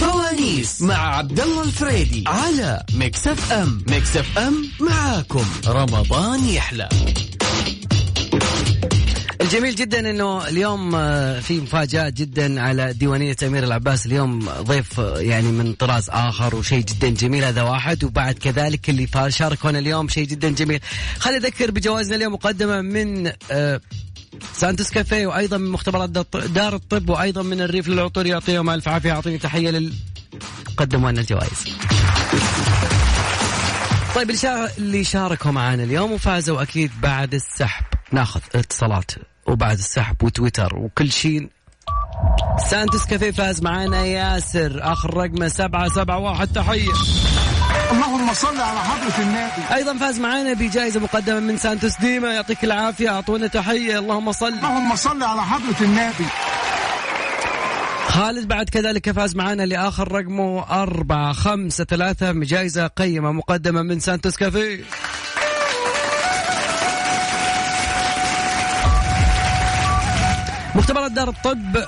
فوانيس 0.00 0.82
مع 0.82 1.16
عبد 1.16 1.40
الله 1.40 1.62
الفريدي 1.62 2.24
على 2.26 2.84
Mix 2.94 3.26
FM. 3.26 3.84
Mix 3.88 4.16
FM 4.16 4.70
معاكم. 4.80 5.44
رمضان 5.66 6.48
يحلى. 6.48 6.88
الجميل 9.40 9.74
جدا 9.74 10.10
إنه 10.10 10.48
اليوم 10.48 10.94
آه، 10.94 11.40
في 11.40 11.60
مفاجآت 11.60 12.12
جدا 12.12 12.60
على 12.60 12.92
ديوانية 12.92 13.36
أمير 13.42 13.64
العباس. 13.64 14.06
اليوم 14.06 14.48
ضيف 14.60 15.00
آه، 15.00 15.18
يعني 15.18 15.52
من 15.52 15.72
طراز 15.72 16.10
آخر 16.10 16.56
وشيء 16.56 16.84
جدا 16.84 17.08
جميل 17.08 17.44
هذا 17.44 17.62
واحد. 17.62 18.04
وبعد 18.04 18.34
كذلك 18.34 18.90
اللي 18.90 19.08
شاركونا 19.28 19.78
اليوم 19.78 20.08
شيء 20.08 20.24
جدا 20.24 20.48
جميل. 20.48 20.80
خليني 21.18 21.46
اذكر 21.46 21.70
بجوائزنا 21.70 22.16
اليوم 22.16 22.32
مقدمة 22.32 22.80
من 22.80 23.32
سانتوس 24.54 24.90
كافيه 24.90 25.26
وأيضا 25.26 25.56
من 25.58 25.70
مختبرات 25.70 26.10
دار- 26.10 26.74
الطب 26.74 27.08
وأيضا 27.10 27.42
من 27.42 27.60
الريف 27.60 27.88
للعطور. 27.88 28.26
يعطيهم 28.26 28.70
ألف 28.70 28.88
عافية. 28.88 29.12
اعطيني 29.12 29.38
تحية 29.38 29.70
لل 29.70 29.92
قدموا 30.76 31.10
لنا 31.10 31.20
الجوائز. 31.20 31.64
طيب 34.14 34.30
اللي 34.78 35.04
شاركوا 35.04 35.50
معنا 35.50 35.82
اليوم 35.84 36.12
وفازوا 36.12 36.62
أكيد 36.62 36.90
بعد 37.02 37.34
السحب. 37.34 37.84
ناخذ 38.12 38.40
اتصالات 38.54 39.10
وبعد 39.46 39.78
السحب 39.78 40.22
وتويتر 40.22 40.76
وكل 40.76 41.12
شيء 41.12 41.48
سانتوس 42.70 43.04
كافيه 43.06 43.30
فاز 43.30 43.62
معانا 43.62 44.04
ياسر. 44.04 44.80
آخر 44.82 45.16
رقمه 45.16 45.48
سبعة 45.48 45.88
سبعة 45.88 46.18
واحد 46.18 46.48
تحية. 46.48 46.92
اللهم 47.92 48.34
صل 48.34 48.60
على 48.60 48.80
حضرة 48.80 49.22
النبي. 49.22 49.74
أيضا 49.74 49.98
فاز 49.98 50.20
معانا 50.20 50.52
بجائزة 50.52 51.00
مقدمة 51.00 51.40
من 51.40 51.56
سانتوس 51.56 52.00
ديما. 52.00 52.32
يعطيك 52.32 52.64
العافية 52.64 53.08
أعطونا 53.08 53.46
تحية. 53.46 53.98
اللهم 53.98 54.32
صل. 54.32 54.48
اللهم 54.48 54.96
صل 54.96 55.22
على 55.22 55.42
حضرة 55.42 55.80
النبي. 55.80 56.26
خالد 58.08 58.48
بعد 58.48 58.68
كذلك 58.68 59.10
فاز 59.10 59.36
معانا 59.36 59.62
لآخر 59.62 60.12
رقمه 60.12 60.64
أربعة 60.82 61.32
خمسة 61.32 61.84
ثلاثة 61.84 62.32
بجائزة 62.32 62.86
قيمة 62.86 63.32
مقدمة 63.32 63.82
من 63.82 64.00
سانتوس 64.00 64.36
كافيه. 64.36 64.84
مختبرات 70.74 71.12
دار 71.12 71.28
الطب 71.28 71.84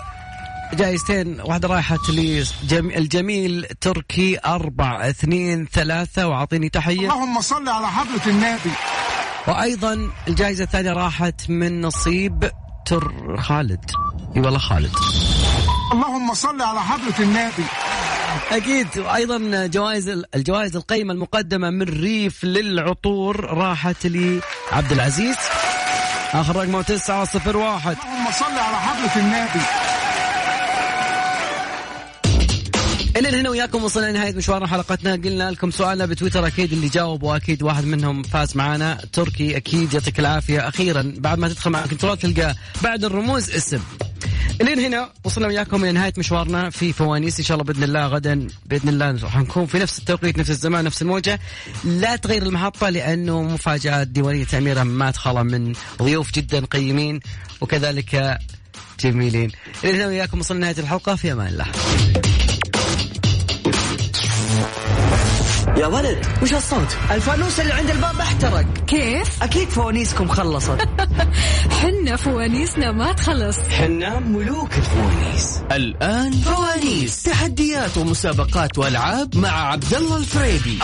جائزتين 0.73 1.41
واحدة 1.41 1.69
راحت 1.69 2.11
للجميل 2.73 3.67
تركي 3.81 4.39
أربعة 4.47 5.09
اثنين 5.11 5.67
ثلاثة 5.73 6.29
وأعطيني 6.29 6.69
تحية. 6.69 7.13
اللهم 7.13 7.41
صل 7.41 7.69
على 7.69 7.87
حضرة 7.87 8.27
النبي. 8.27 8.71
وأيضا 9.49 10.11
الجائزة 10.29 10.65
الثانية 10.65 10.93
راحت 10.93 11.51
من 11.51 11.81
نصيب 11.81 12.51
تر 12.87 13.37
خالد. 13.37 13.91
إي 14.37 14.41
والله 14.41 14.59
خالد. 14.59 14.93
اللهم 15.93 16.35
صل 16.35 16.63
على 16.63 16.81
حضرة 16.81 17.21
النبي. 17.21 17.65
أكيد. 18.53 18.87
وأيضا 18.99 19.67
جوائز 19.67 20.09
الجوائز 20.35 20.77
القيمة 20.77 21.13
المقدمة 21.13 21.71
من 21.71 21.83
ريف 21.83 22.45
للعطور 22.45 23.45
راحت 23.45 24.07
لعبد 24.07 24.93
العزيز. 24.93 25.37
آخر 26.33 26.57
رقمه 26.57 26.83
901 26.83 27.97
اللهم 28.05 28.31
صل 28.33 28.59
على 28.59 28.77
حضرة 28.77 29.21
النبي. 29.23 29.80
إلى 33.27 33.41
هنا 33.41 33.51
وياكم 33.51 33.85
وصلنا 33.85 34.11
لنهاية 34.11 34.35
مشوارنا 34.35 34.67
حلقتنا. 34.67 35.13
قلنا 35.13 35.51
لكم 35.51 35.71
سؤالنا 35.71 36.07
بتويتر 36.07 36.47
أكيد 36.47 36.73
اللي 36.73 36.89
جاوب 36.89 37.23
وأكيد 37.23 37.63
واحد 37.63 37.85
منهم 37.85 38.23
فاز 38.23 38.57
معانا. 38.57 38.99
تركي 39.13 39.57
أكيد 39.57 39.95
يعطيك 39.95 40.19
العافية. 40.19 40.69
أخيرا 40.69 41.15
بعد 41.17 41.39
ما 41.39 41.49
تدخل 41.49 41.71
مع 41.71 41.85
ال 41.85 41.88
control 41.88 42.16
تلقى 42.17 42.55
بعد 42.83 43.05
الرموز 43.05 43.51
اسم. 43.51 43.81
الين 44.61 44.79
هنا 44.79 45.11
وصلنا 45.25 45.47
وياكم 45.47 45.85
إلى 45.85 45.93
نهاية 45.93 46.13
مشوارنا 46.19 46.71
في 46.71 46.93
فوانيس. 46.93 47.39
إن 47.39 47.45
شاء 47.45 47.55
الله 47.55 47.73
بإذن 47.73 47.83
الله 47.83 48.07
غدا 48.07 48.47
بإذن 48.67 48.89
الله 48.89 49.29
حنكون 49.29 49.67
في 49.67 49.79
نفس 49.79 49.99
التوقيت 49.99 50.39
نفس 50.39 50.51
الزمان 50.51 50.85
نفس 50.85 51.03
الموجة. 51.03 51.41
لا 51.85 52.17
تغير 52.17 52.43
المحطة 52.43 52.89
لأنه 52.89 53.43
مفاجآت 53.43 54.09
ديوانية 54.09 54.47
اميره 54.55 54.83
ما 54.83 55.11
تخلى 55.11 55.45
من 55.45 55.73
ضيوف 56.03 56.33
جدا 56.33 56.65
قيمين 56.65 57.21
وكذلك 57.61 58.39
جميلين. 59.01 59.51
الين 59.85 59.95
هنا 59.95 60.07
وياكم 60.07 60.41
وصلنا 60.41 60.61
نهايه 60.61 60.79
الحلقة. 60.79 61.15
في 61.15 61.33
أمان 61.33 61.47
الله. 61.47 61.67
يا 65.81 65.87
ولد 65.87 66.27
وش 66.43 66.55
هالصوت 66.55 66.97
الفانوس 67.11 67.61
اللي 67.61 67.73
عند 67.73 67.90
الباب 67.90 68.21
احترق. 68.21 68.66
كيف؟ 68.87 69.43
أكيد 69.43 69.69
فوانيسكم 69.69 70.29
خلصت. 70.29 70.79
حنا 71.81 72.16
فوانيسنا 72.16 72.93
ما 72.93 73.12
تخلص. 73.12 73.59
حنا 73.59 74.21
ملوك 74.21 74.71
الفوانيس. 74.79 75.61
الآن 75.73 76.33
فوانيس. 76.33 77.23
تحديات 77.23 77.99
ومسابقات 77.99 78.79
وألعاب 78.79 79.37
مع 79.37 79.73
عبد 79.73 79.95
الله 79.95 80.16
الفريدي. 80.16 80.79